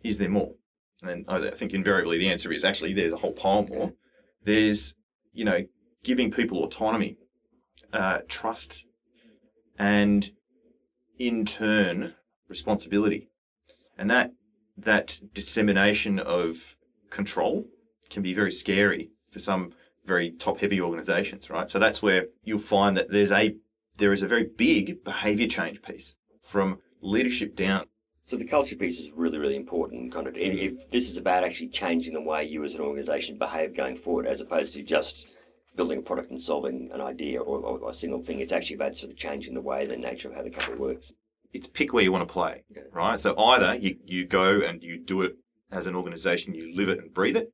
is 0.03 0.17
there 0.17 0.29
more? 0.29 0.53
And 1.01 1.25
I 1.27 1.51
think 1.51 1.73
invariably 1.73 2.17
the 2.17 2.29
answer 2.29 2.51
is 2.51 2.63
actually 2.63 2.93
there's 2.93 3.13
a 3.13 3.17
whole 3.17 3.33
pile 3.33 3.63
more. 3.63 3.93
There's, 4.43 4.95
you 5.31 5.45
know, 5.45 5.65
giving 6.03 6.31
people 6.31 6.63
autonomy, 6.63 7.17
uh, 7.91 8.19
trust, 8.27 8.85
and 9.77 10.31
in 11.19 11.45
turn 11.45 12.15
responsibility. 12.47 13.29
And 13.97 14.09
that 14.09 14.31
that 14.77 15.19
dissemination 15.33 16.19
of 16.19 16.77
control 17.09 17.67
can 18.09 18.23
be 18.23 18.33
very 18.33 18.51
scary 18.51 19.11
for 19.31 19.39
some 19.39 19.73
very 20.05 20.31
top 20.31 20.59
heavy 20.59 20.81
organizations, 20.81 21.49
right? 21.49 21.69
So 21.69 21.79
that's 21.79 22.01
where 22.01 22.27
you'll 22.43 22.59
find 22.59 22.97
that 22.97 23.11
there's 23.11 23.31
a 23.31 23.55
there 23.97 24.13
is 24.13 24.23
a 24.23 24.27
very 24.27 24.49
big 24.57 25.03
behavior 25.03 25.47
change 25.47 25.81
piece 25.81 26.17
from 26.41 26.79
leadership 27.01 27.55
down. 27.55 27.85
So 28.25 28.37
the 28.37 28.47
culture 28.47 28.75
piece 28.75 28.99
is 28.99 29.11
really, 29.11 29.37
really 29.37 29.55
important. 29.55 30.13
Kind 30.13 30.27
of, 30.27 30.35
if 30.37 30.89
this 30.91 31.09
is 31.09 31.17
about 31.17 31.43
actually 31.43 31.69
changing 31.69 32.13
the 32.13 32.21
way 32.21 32.43
you 32.45 32.63
as 32.63 32.75
an 32.75 32.81
organization 32.81 33.37
behave 33.37 33.75
going 33.75 33.97
forward, 33.97 34.25
as 34.25 34.41
opposed 34.41 34.73
to 34.73 34.81
just 34.81 35.27
building 35.75 35.99
a 35.99 36.01
product 36.01 36.29
and 36.29 36.41
solving 36.41 36.91
an 36.93 37.01
idea 37.01 37.41
or, 37.41 37.59
or, 37.59 37.89
a 37.89 37.93
single 37.93 38.21
thing. 38.21 38.39
It's 38.39 38.51
actually 38.51 38.75
about 38.75 38.97
sort 38.97 39.11
of 39.11 39.17
changing 39.17 39.53
the 39.53 39.61
way, 39.61 39.85
the 39.85 39.97
nature 39.97 40.29
of 40.29 40.35
how 40.35 40.43
the 40.43 40.49
company 40.49 40.77
works. 40.77 41.13
It's 41.51 41.67
pick 41.67 41.93
where 41.93 42.03
you 42.03 42.11
want 42.11 42.27
to 42.27 42.31
play, 42.31 42.63
yeah. 42.75 42.83
right? 42.91 43.19
So 43.19 43.37
either 43.37 43.75
you, 43.75 43.97
you 44.05 44.25
go 44.25 44.61
and 44.61 44.81
you 44.83 44.97
do 44.97 45.21
it 45.23 45.37
as 45.71 45.87
an 45.87 45.95
organization, 45.95 46.53
you 46.53 46.75
live 46.75 46.89
it 46.89 46.99
and 46.99 47.13
breathe 47.13 47.37
it, 47.37 47.51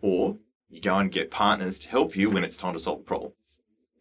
or 0.00 0.38
you 0.68 0.80
go 0.80 0.96
and 0.96 1.10
get 1.10 1.30
partners 1.30 1.78
to 1.80 1.88
help 1.88 2.16
you 2.16 2.30
when 2.30 2.44
it's 2.44 2.56
time 2.56 2.72
to 2.72 2.80
solve 2.80 3.00
a 3.00 3.04
problem. 3.04 3.32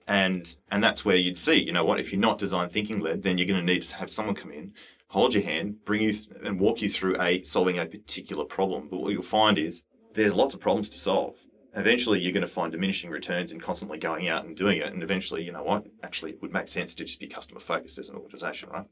And 0.07 0.55
and 0.69 0.83
that's 0.83 1.03
where 1.03 1.15
you'd 1.15 1.37
see, 1.37 1.55
you 1.55 1.71
know 1.71 1.83
what, 1.83 1.99
if 1.99 2.11
you're 2.11 2.21
not 2.21 2.37
design 2.37 2.69
thinking 2.69 2.99
led, 2.99 3.23
then 3.23 3.37
you're 3.37 3.47
going 3.47 3.65
to 3.65 3.73
need 3.73 3.83
to 3.83 3.95
have 3.97 4.11
someone 4.11 4.35
come 4.35 4.51
in, 4.51 4.73
hold 5.07 5.33
your 5.33 5.43
hand, 5.43 5.83
bring 5.83 6.03
you 6.03 6.11
th- 6.11 6.29
and 6.43 6.59
walk 6.59 6.81
you 6.81 6.89
through 6.89 7.19
a 7.19 7.41
solving 7.41 7.79
a 7.79 7.85
particular 7.87 8.45
problem. 8.45 8.87
But 8.87 8.99
what 8.99 9.13
you'll 9.13 9.23
find 9.23 9.57
is 9.57 9.83
there's 10.13 10.35
lots 10.35 10.53
of 10.53 10.61
problems 10.61 10.89
to 10.89 10.99
solve 10.99 11.35
eventually 11.75 12.19
you're 12.19 12.31
going 12.31 12.41
to 12.41 12.47
find 12.47 12.71
diminishing 12.71 13.09
returns 13.09 13.51
in 13.51 13.59
constantly 13.59 13.97
going 13.97 14.27
out 14.29 14.45
and 14.45 14.55
doing 14.55 14.77
it. 14.77 14.93
And 14.93 15.03
eventually, 15.03 15.43
you 15.43 15.51
know 15.51 15.63
what? 15.63 15.85
Actually, 16.03 16.31
it 16.31 16.41
would 16.41 16.53
make 16.53 16.67
sense 16.67 16.95
to 16.95 17.05
just 17.05 17.19
be 17.19 17.27
customer 17.27 17.59
focused 17.59 17.97
as 17.97 18.09
an 18.09 18.15
organization, 18.15 18.69
right? 18.69 18.85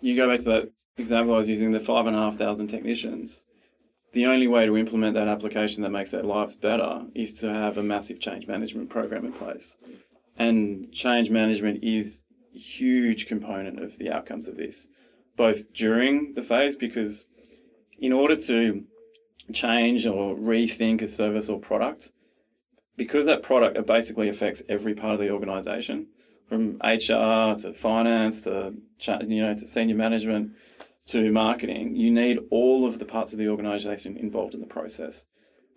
You 0.00 0.16
go 0.16 0.28
back 0.28 0.38
to 0.40 0.44
that 0.44 0.72
example 0.96 1.34
I 1.34 1.38
was 1.38 1.48
using 1.48 1.72
the 1.72 1.80
five 1.80 2.06
and 2.06 2.16
a 2.16 2.18
half 2.18 2.36
thousand 2.36 2.68
technicians. 2.68 3.46
The 4.12 4.26
only 4.26 4.48
way 4.48 4.66
to 4.66 4.76
implement 4.76 5.14
that 5.14 5.28
application 5.28 5.82
that 5.82 5.90
makes 5.90 6.10
their 6.10 6.22
lives 6.22 6.56
better 6.56 7.06
is 7.14 7.38
to 7.40 7.52
have 7.52 7.78
a 7.78 7.82
massive 7.82 8.18
change 8.18 8.46
management 8.46 8.90
program 8.90 9.24
in 9.24 9.32
place. 9.32 9.76
And 10.36 10.90
change 10.92 11.30
management 11.30 11.84
is 11.84 12.24
a 12.54 12.58
huge 12.58 13.26
component 13.26 13.80
of 13.80 13.98
the 13.98 14.10
outcomes 14.10 14.48
of 14.48 14.56
this, 14.56 14.88
both 15.36 15.72
during 15.72 16.34
the 16.34 16.42
phase, 16.42 16.74
because 16.74 17.26
in 17.98 18.12
order 18.12 18.34
to 18.34 18.84
change 19.52 20.06
or 20.06 20.34
rethink 20.34 21.02
a 21.02 21.06
service 21.06 21.48
or 21.48 21.60
product, 21.60 22.10
because 23.00 23.24
that 23.24 23.42
product 23.42 23.86
basically 23.86 24.28
affects 24.28 24.62
every 24.68 24.92
part 24.92 25.14
of 25.14 25.20
the 25.20 25.30
organization 25.30 26.06
from 26.46 26.76
HR 26.84 27.54
to 27.54 27.72
finance 27.74 28.42
to 28.42 28.74
you 29.26 29.40
know 29.40 29.54
to 29.54 29.66
senior 29.66 29.94
management 29.94 30.52
to 31.06 31.32
marketing. 31.32 31.96
You 31.96 32.10
need 32.10 32.40
all 32.50 32.84
of 32.84 32.98
the 32.98 33.06
parts 33.06 33.32
of 33.32 33.38
the 33.38 33.48
organization 33.48 34.18
involved 34.18 34.52
in 34.52 34.60
the 34.60 34.66
process. 34.66 35.24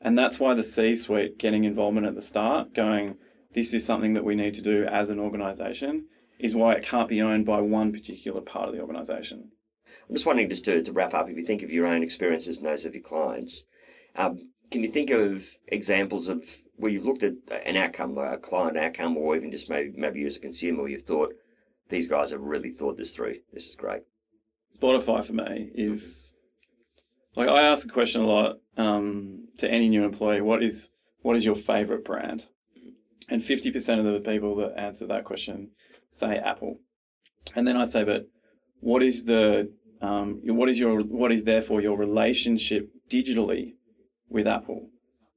And 0.01 0.17
that's 0.17 0.37
why 0.37 0.53
the 0.53 0.65
C 0.65 0.97
suite 0.97 1.37
getting 1.37 1.63
involvement 1.63 2.05
at 2.05 2.15
the 2.15 2.21
start 2.21 2.73
going 2.73 3.15
this 3.53 3.73
is 3.73 3.85
something 3.85 4.15
that 4.15 4.25
we 4.25 4.35
need 4.35 4.53
to 4.55 4.61
do 4.61 4.83
as 4.83 5.09
an 5.09 5.19
organization 5.19 6.07
is 6.39 6.57
why 6.57 6.73
it 6.73 6.83
can't 6.83 7.07
be 7.07 7.21
owned 7.21 7.45
by 7.45 7.61
one 7.61 7.93
particular 7.93 8.41
part 8.41 8.67
of 8.67 8.75
the 8.75 8.81
organization. 8.81 9.51
I'm 10.09 10.15
just 10.15 10.25
wondering 10.25 10.49
just 10.49 10.65
to, 10.65 10.81
to 10.81 10.91
wrap 10.91 11.13
up 11.13 11.29
if 11.29 11.37
you 11.37 11.45
think 11.45 11.63
of 11.63 11.71
your 11.71 11.87
own 11.87 12.03
experiences 12.03 12.57
and 12.57 12.67
those 12.67 12.83
of 12.83 12.95
your 12.95 13.03
clients 13.03 13.63
um, 14.17 14.39
can 14.73 14.83
you 14.83 14.89
think 14.89 15.11
of 15.11 15.55
examples 15.67 16.27
of 16.27 16.43
where 16.77 16.91
you've 16.91 17.05
looked 17.05 17.21
at 17.21 17.33
an 17.63 17.77
outcome, 17.77 18.17
a 18.17 18.39
client 18.39 18.75
outcome, 18.75 19.15
or 19.15 19.35
even 19.35 19.51
just 19.51 19.69
maybe 19.69 19.93
maybe 19.95 20.21
you 20.21 20.25
as 20.25 20.35
a 20.35 20.39
consumer, 20.39 20.81
where 20.81 20.91
you've 20.91 21.03
thought 21.03 21.31
these 21.89 22.07
guys 22.07 22.31
have 22.31 22.41
really 22.41 22.71
thought 22.71 22.97
this 22.97 23.15
through. 23.15 23.35
This 23.53 23.67
is 23.67 23.75
great. 23.75 24.01
Spotify 24.75 25.23
for 25.23 25.33
me 25.33 25.69
is 25.75 26.33
like 27.35 27.47
I 27.47 27.61
ask 27.61 27.85
a 27.85 27.91
question 27.91 28.21
a 28.21 28.25
lot 28.25 28.55
um, 28.75 29.47
to 29.59 29.69
any 29.69 29.89
new 29.89 30.03
employee. 30.03 30.41
What 30.41 30.63
is 30.63 30.89
what 31.21 31.35
is 31.35 31.45
your 31.45 31.55
favorite 31.55 32.03
brand? 32.03 32.47
And 33.29 33.43
fifty 33.43 33.69
percent 33.69 34.05
of 34.05 34.11
the 34.11 34.27
people 34.27 34.55
that 34.55 34.73
answer 34.75 35.05
that 35.05 35.23
question 35.23 35.69
say 36.09 36.37
Apple. 36.37 36.79
And 37.55 37.67
then 37.67 37.77
I 37.77 37.83
say, 37.83 38.03
but 38.03 38.27
what 38.79 39.03
is 39.03 39.25
the 39.25 39.71
um, 40.01 40.41
what 40.43 40.67
is 40.67 40.79
your 40.79 41.01
what 41.01 41.31
is 41.31 41.43
therefore 41.43 41.79
your 41.79 41.95
relationship 41.95 42.89
digitally 43.07 43.75
with 44.33 44.47
Apple, 44.47 44.89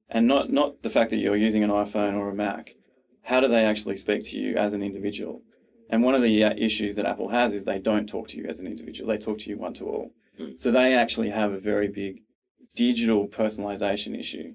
and 0.08 0.26
not 0.26 0.50
not 0.50 0.80
the 0.80 0.90
fact 0.90 1.10
that 1.10 1.18
you're 1.18 1.36
using 1.36 1.62
an 1.62 1.70
iPhone 1.70 2.14
or 2.14 2.30
a 2.30 2.34
Mac. 2.34 2.74
How 3.22 3.40
do 3.40 3.48
they 3.48 3.64
actually 3.64 3.96
speak 3.96 4.24
to 4.24 4.38
you 4.38 4.56
as 4.56 4.72
an 4.72 4.82
individual? 4.82 5.42
And 5.90 6.02
one 6.02 6.14
of 6.14 6.22
the 6.22 6.42
uh, 6.42 6.54
issues 6.56 6.96
that 6.96 7.06
Apple 7.06 7.28
has 7.28 7.54
is 7.54 7.64
they 7.64 7.78
don't 7.78 8.08
talk 8.08 8.28
to 8.28 8.38
you 8.38 8.46
as 8.48 8.58
an 8.58 8.66
individual. 8.66 9.08
They 9.08 9.18
talk 9.18 9.38
to 9.38 9.50
you 9.50 9.58
one 9.58 9.74
to 9.74 9.84
all. 9.84 10.10
Mm. 10.40 10.58
So 10.60 10.70
they 10.70 10.94
actually 10.94 11.30
have 11.30 11.52
a 11.52 11.60
very 11.60 11.88
big 11.88 12.22
digital 12.74 13.28
personalization 13.28 14.18
issue. 14.18 14.54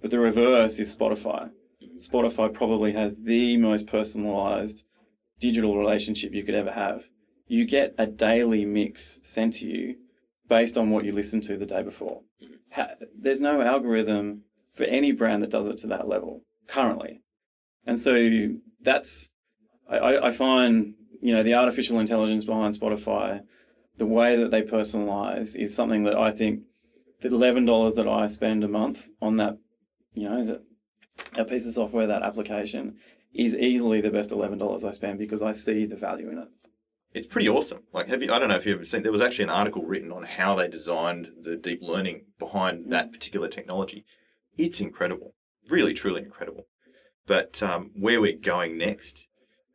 But 0.00 0.10
the 0.10 0.18
reverse 0.18 0.78
is 0.78 0.96
Spotify. 0.96 1.50
Spotify 1.98 2.52
probably 2.52 2.92
has 2.92 3.22
the 3.22 3.56
most 3.56 3.86
personalized 3.86 4.84
digital 5.38 5.78
relationship 5.78 6.32
you 6.32 6.42
could 6.42 6.54
ever 6.54 6.72
have. 6.72 7.04
You 7.46 7.64
get 7.64 7.94
a 7.98 8.06
daily 8.06 8.64
mix 8.64 9.20
sent 9.22 9.54
to 9.54 9.66
you 9.66 9.96
based 10.56 10.76
on 10.76 10.90
what 10.90 11.04
you 11.06 11.12
listened 11.12 11.42
to 11.44 11.56
the 11.56 11.64
day 11.74 11.82
before. 11.82 12.18
Mm-hmm. 12.42 12.54
Ha- 12.76 12.94
There's 13.24 13.40
no 13.40 13.54
algorithm 13.74 14.42
for 14.76 14.84
any 14.84 15.10
brand 15.20 15.42
that 15.42 15.50
does 15.56 15.66
it 15.66 15.78
to 15.78 15.86
that 15.88 16.06
level 16.14 16.42
currently. 16.66 17.22
And 17.86 17.98
so 17.98 18.12
that's, 18.88 19.30
I- 19.88 19.98
I, 20.08 20.26
I 20.28 20.30
find, 20.30 20.72
you 21.26 21.32
know, 21.34 21.42
the 21.42 21.54
artificial 21.54 21.98
intelligence 21.98 22.44
behind 22.44 22.74
Spotify, 22.78 23.40
the 23.96 24.06
way 24.18 24.30
that 24.36 24.50
they 24.50 24.62
personalize 24.62 25.56
is 25.56 25.74
something 25.74 26.04
that 26.04 26.16
I 26.28 26.30
think 26.30 26.54
the 27.22 27.28
$11 27.30 27.94
that 27.96 28.08
I 28.08 28.26
spend 28.26 28.62
a 28.64 28.68
month 28.68 29.08
on 29.20 29.36
that, 29.36 29.54
you 30.14 30.28
know, 30.28 30.44
that, 30.48 30.62
that 31.36 31.48
piece 31.48 31.66
of 31.66 31.72
software, 31.72 32.06
that 32.08 32.22
application 32.22 32.96
is 33.32 33.56
easily 33.56 34.00
the 34.02 34.10
best 34.10 34.30
$11 34.30 34.84
I 34.84 34.90
spend 34.90 35.18
because 35.18 35.40
I 35.40 35.52
see 35.52 35.86
the 35.86 35.96
value 35.96 36.28
in 36.30 36.38
it. 36.38 36.48
It's 37.14 37.26
pretty 37.26 37.48
awesome. 37.48 37.82
Like, 37.92 38.08
have 38.08 38.22
you? 38.22 38.32
I 38.32 38.38
don't 38.38 38.48
know 38.48 38.56
if 38.56 38.64
you've 38.64 38.76
ever 38.76 38.84
seen. 38.84 39.02
There 39.02 39.12
was 39.12 39.20
actually 39.20 39.44
an 39.44 39.50
article 39.50 39.84
written 39.84 40.10
on 40.12 40.22
how 40.22 40.54
they 40.54 40.68
designed 40.68 41.28
the 41.42 41.56
deep 41.56 41.80
learning 41.82 42.26
behind 42.38 42.90
that 42.92 43.12
particular 43.12 43.48
technology. 43.48 44.04
It's 44.56 44.80
incredible, 44.80 45.34
really, 45.68 45.92
truly 45.94 46.22
incredible. 46.22 46.66
But 47.26 47.62
um, 47.62 47.90
where 47.94 48.20
we're 48.20 48.36
going 48.38 48.78
next 48.78 49.28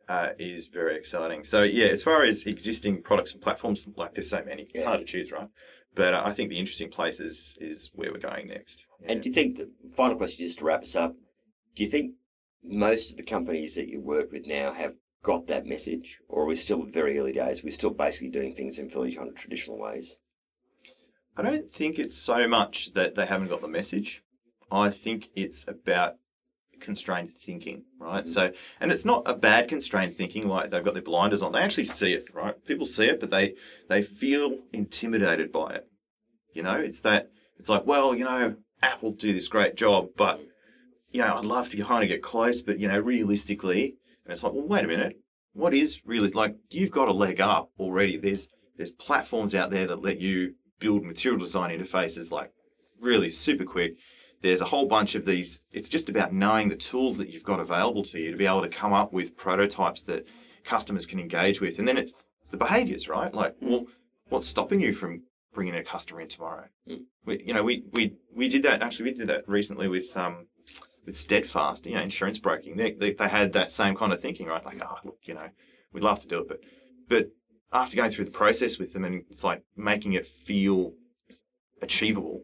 uh, 0.08 0.30
is 0.38 0.66
very 0.66 0.96
exciting. 0.96 1.44
So 1.44 1.62
yeah, 1.62 1.86
as 1.86 2.02
far 2.02 2.22
as 2.24 2.44
existing 2.46 3.02
products 3.02 3.32
and 3.32 3.40
platforms, 3.40 3.86
like 3.96 4.14
there's 4.14 4.30
so 4.30 4.42
many, 4.44 4.62
it's 4.62 4.72
Yeah. 4.74 4.84
hard 4.86 5.00
to 5.00 5.06
choose, 5.06 5.30
right? 5.30 5.48
But 5.94 6.14
uh, 6.14 6.22
I 6.24 6.32
think 6.32 6.50
the 6.50 6.58
interesting 6.58 6.90
place 6.90 7.20
is 7.20 7.56
is 7.60 7.90
where 7.94 8.10
we're 8.12 8.18
going 8.18 8.48
next. 8.48 8.84
Yeah. 9.00 9.12
And 9.12 9.22
do 9.22 9.28
you 9.28 9.34
think, 9.34 9.56
the 9.56 9.70
final 9.96 10.16
question 10.16 10.44
just 10.44 10.58
to 10.58 10.64
wrap 10.64 10.82
us 10.82 10.96
up, 10.96 11.14
do 11.76 11.84
you 11.84 11.90
think 11.90 12.14
most 12.64 13.12
of 13.12 13.16
the 13.16 13.22
companies 13.22 13.76
that 13.76 13.88
you 13.88 14.00
work 14.00 14.32
with 14.32 14.46
now 14.46 14.72
have 14.72 14.94
got 15.22 15.46
that 15.48 15.66
message? 15.66 16.18
Or 16.28 16.42
are 16.42 16.46
we 16.46 16.56
still 16.56 16.82
very 16.82 17.18
early 17.18 17.32
days? 17.32 17.62
We're 17.62 17.70
still 17.70 17.90
basically 17.90 18.30
doing 18.30 18.54
things 18.54 18.78
in 18.78 18.88
fairly 18.88 19.14
kind 19.14 19.28
of 19.28 19.34
traditional 19.34 19.78
ways? 19.78 20.16
I 21.36 21.42
don't 21.42 21.70
think 21.70 21.98
it's 21.98 22.18
so 22.18 22.48
much 22.48 22.94
that 22.94 23.14
they 23.14 23.26
haven't 23.26 23.48
got 23.48 23.60
the 23.60 23.68
message. 23.68 24.22
I 24.72 24.90
think 24.90 25.28
it's 25.36 25.66
about 25.68 26.16
constrained 26.80 27.32
thinking, 27.36 27.84
right? 28.00 28.24
Mm-hmm. 28.24 28.32
So, 28.32 28.52
and 28.80 28.90
it's 28.92 29.04
not 29.04 29.22
a 29.26 29.34
bad 29.34 29.68
constrained 29.68 30.16
thinking 30.16 30.48
like 30.48 30.70
they've 30.70 30.84
got 30.84 30.94
their 30.94 31.02
blinders 31.02 31.42
on. 31.42 31.52
They 31.52 31.60
actually 31.60 31.84
see 31.86 32.12
it, 32.12 32.34
right? 32.34 32.54
People 32.66 32.86
see 32.86 33.06
it, 33.06 33.20
but 33.20 33.30
they 33.30 33.54
they 33.88 34.02
feel 34.02 34.58
intimidated 34.72 35.52
by 35.52 35.74
it. 35.74 35.88
You 36.52 36.62
know, 36.62 36.76
it's 36.76 37.00
that 37.00 37.30
it's 37.58 37.68
like, 37.68 37.86
well, 37.86 38.14
you 38.14 38.24
know, 38.24 38.56
Apple 38.82 39.12
do 39.12 39.32
this 39.32 39.48
great 39.48 39.76
job, 39.76 40.10
but 40.16 40.40
you 41.10 41.20
know, 41.20 41.36
I'd 41.36 41.44
love 41.44 41.70
to 41.70 41.82
kind 41.82 42.02
of 42.02 42.08
get 42.08 42.22
close, 42.22 42.62
but 42.62 42.78
you 42.78 42.88
know, 42.88 42.98
realistically, 42.98 43.96
and 44.28 44.34
it's 44.34 44.44
like, 44.44 44.52
well, 44.52 44.68
wait 44.68 44.84
a 44.84 44.88
minute, 44.88 45.16
what 45.54 45.72
is 45.72 46.02
really 46.04 46.28
like? 46.30 46.54
You've 46.68 46.90
got 46.90 47.08
a 47.08 47.12
leg 47.12 47.40
up 47.40 47.70
already. 47.78 48.18
There's 48.18 48.50
there's 48.76 48.92
platforms 48.92 49.54
out 49.54 49.70
there 49.70 49.86
that 49.86 50.02
let 50.02 50.20
you 50.20 50.54
build 50.78 51.02
material 51.02 51.40
design 51.40 51.76
interfaces 51.76 52.30
like 52.30 52.52
really 53.00 53.30
super 53.30 53.64
quick. 53.64 53.94
There's 54.42 54.60
a 54.60 54.66
whole 54.66 54.86
bunch 54.86 55.14
of 55.14 55.24
these. 55.24 55.64
It's 55.72 55.88
just 55.88 56.10
about 56.10 56.34
knowing 56.34 56.68
the 56.68 56.76
tools 56.76 57.16
that 57.18 57.30
you've 57.30 57.42
got 57.42 57.58
available 57.58 58.04
to 58.04 58.18
you 58.18 58.30
to 58.30 58.36
be 58.36 58.46
able 58.46 58.62
to 58.62 58.68
come 58.68 58.92
up 58.92 59.14
with 59.14 59.36
prototypes 59.36 60.02
that 60.02 60.28
customers 60.62 61.06
can 61.06 61.18
engage 61.18 61.60
with. 61.62 61.78
And 61.78 61.88
then 61.88 61.96
it's, 61.96 62.12
it's 62.42 62.50
the 62.50 62.58
behaviors, 62.58 63.08
right? 63.08 63.34
Like, 63.34 63.56
well, 63.60 63.86
what's 64.28 64.46
stopping 64.46 64.80
you 64.80 64.92
from 64.92 65.22
bringing 65.54 65.74
a 65.74 65.82
customer 65.82 66.20
in 66.20 66.28
tomorrow? 66.28 66.66
Mm. 66.88 67.04
We, 67.24 67.42
you 67.44 67.54
know, 67.54 67.64
we, 67.64 67.84
we, 67.92 68.14
we 68.32 68.48
did 68.48 68.62
that. 68.62 68.82
Actually, 68.82 69.10
we 69.12 69.18
did 69.18 69.28
that 69.28 69.48
recently 69.48 69.88
with, 69.88 70.14
um, 70.16 70.46
with 71.08 71.16
Steadfast, 71.16 71.86
you 71.86 71.94
know, 71.94 72.02
insurance 72.02 72.38
broking. 72.38 72.76
They, 72.76 72.92
they, 72.92 73.14
they 73.14 73.28
had 73.28 73.54
that 73.54 73.72
same 73.72 73.96
kind 73.96 74.12
of 74.12 74.20
thinking, 74.20 74.46
right? 74.46 74.62
Like, 74.62 74.78
oh, 74.84 74.98
look, 75.06 75.16
you 75.24 75.32
know, 75.32 75.48
we'd 75.90 76.04
love 76.04 76.20
to 76.20 76.28
do 76.28 76.40
it, 76.40 76.48
but, 76.48 76.60
but 77.08 77.30
after 77.72 77.96
going 77.96 78.10
through 78.10 78.26
the 78.26 78.30
process 78.30 78.78
with 78.78 78.92
them 78.92 79.04
and 79.04 79.24
it's 79.30 79.42
like 79.42 79.62
making 79.74 80.12
it 80.12 80.26
feel 80.26 80.92
achievable, 81.80 82.42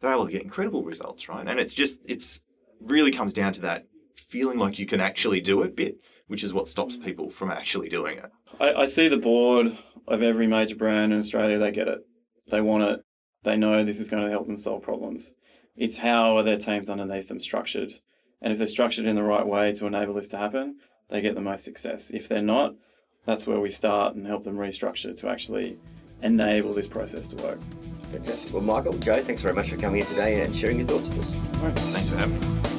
they're 0.00 0.14
able 0.14 0.24
to 0.24 0.32
get 0.32 0.42
incredible 0.42 0.82
results, 0.82 1.28
right? 1.28 1.46
And 1.46 1.60
it's 1.60 1.74
just, 1.74 2.00
it's 2.06 2.42
really 2.80 3.10
comes 3.10 3.34
down 3.34 3.52
to 3.52 3.60
that 3.60 3.84
feeling 4.16 4.58
like 4.58 4.78
you 4.78 4.86
can 4.86 5.00
actually 5.00 5.42
do 5.42 5.60
it 5.60 5.76
bit, 5.76 5.96
which 6.26 6.42
is 6.42 6.54
what 6.54 6.68
stops 6.68 6.96
people 6.96 7.28
from 7.28 7.50
actually 7.50 7.90
doing 7.90 8.16
it. 8.16 8.30
I, 8.58 8.72
I 8.72 8.84
see 8.86 9.08
the 9.08 9.18
board 9.18 9.76
of 10.08 10.22
every 10.22 10.46
major 10.46 10.74
brand 10.74 11.12
in 11.12 11.18
Australia. 11.18 11.58
They 11.58 11.70
get 11.70 11.86
it. 11.86 11.98
They 12.50 12.62
want 12.62 12.84
it. 12.84 13.00
They 13.42 13.58
know 13.58 13.84
this 13.84 14.00
is 14.00 14.08
going 14.08 14.24
to 14.24 14.30
help 14.30 14.46
them 14.46 14.56
solve 14.56 14.82
problems. 14.82 15.34
It's 15.76 15.98
how 15.98 16.36
are 16.36 16.42
their 16.42 16.56
teams 16.56 16.88
underneath 16.88 17.28
them 17.28 17.40
structured. 17.40 17.92
And 18.40 18.52
if 18.52 18.58
they're 18.58 18.66
structured 18.66 19.06
in 19.06 19.16
the 19.16 19.22
right 19.22 19.46
way 19.46 19.72
to 19.74 19.86
enable 19.86 20.14
this 20.14 20.28
to 20.28 20.38
happen, 20.38 20.76
they 21.08 21.20
get 21.20 21.34
the 21.34 21.40
most 21.40 21.64
success. 21.64 22.10
If 22.10 22.28
they're 22.28 22.42
not, 22.42 22.74
that's 23.24 23.46
where 23.46 23.60
we 23.60 23.70
start 23.70 24.14
and 24.14 24.26
help 24.26 24.44
them 24.44 24.56
restructure 24.56 25.14
to 25.16 25.28
actually 25.28 25.76
enable 26.22 26.72
this 26.72 26.86
process 26.86 27.28
to 27.28 27.42
work. 27.42 27.58
Fantastic. 28.12 28.52
Well, 28.52 28.62
Michael, 28.62 28.94
Joe, 28.98 29.20
thanks 29.20 29.42
very 29.42 29.54
much 29.54 29.70
for 29.70 29.76
coming 29.76 30.00
in 30.00 30.06
today 30.06 30.42
and 30.42 30.54
sharing 30.54 30.78
your 30.78 30.86
thoughts 30.86 31.08
with 31.08 31.20
us. 31.20 31.34
Thanks 31.92 32.10
for 32.10 32.16
having 32.16 32.40
me. 32.40 32.75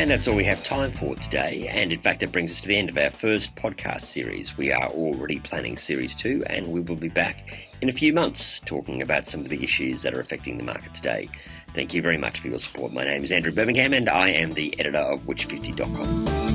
And 0.00 0.08
that's 0.08 0.26
all 0.26 0.34
we 0.34 0.44
have 0.44 0.64
time 0.64 0.92
for 0.92 1.14
today. 1.14 1.68
And 1.68 1.92
in 1.92 2.00
fact, 2.00 2.20
that 2.20 2.32
brings 2.32 2.52
us 2.52 2.62
to 2.62 2.68
the 2.68 2.76
end 2.78 2.88
of 2.88 2.96
our 2.96 3.10
first 3.10 3.54
podcast 3.54 4.00
series. 4.00 4.56
We 4.56 4.72
are 4.72 4.88
already 4.88 5.40
planning 5.40 5.76
series 5.76 6.14
two, 6.14 6.42
and 6.46 6.68
we 6.68 6.80
will 6.80 6.96
be 6.96 7.10
back 7.10 7.68
in 7.82 7.90
a 7.90 7.92
few 7.92 8.14
months 8.14 8.60
talking 8.60 9.02
about 9.02 9.28
some 9.28 9.40
of 9.40 9.50
the 9.50 9.62
issues 9.62 10.00
that 10.00 10.14
are 10.14 10.20
affecting 10.20 10.56
the 10.56 10.64
market 10.64 10.94
today. 10.94 11.28
Thank 11.74 11.92
you 11.92 12.00
very 12.00 12.16
much 12.16 12.40
for 12.40 12.48
your 12.48 12.58
support. 12.58 12.94
My 12.94 13.04
name 13.04 13.24
is 13.24 13.30
Andrew 13.30 13.52
Birmingham, 13.52 13.92
and 13.92 14.08
I 14.08 14.30
am 14.30 14.54
the 14.54 14.74
editor 14.80 14.96
of 14.96 15.26
Which50.com. 15.26 16.49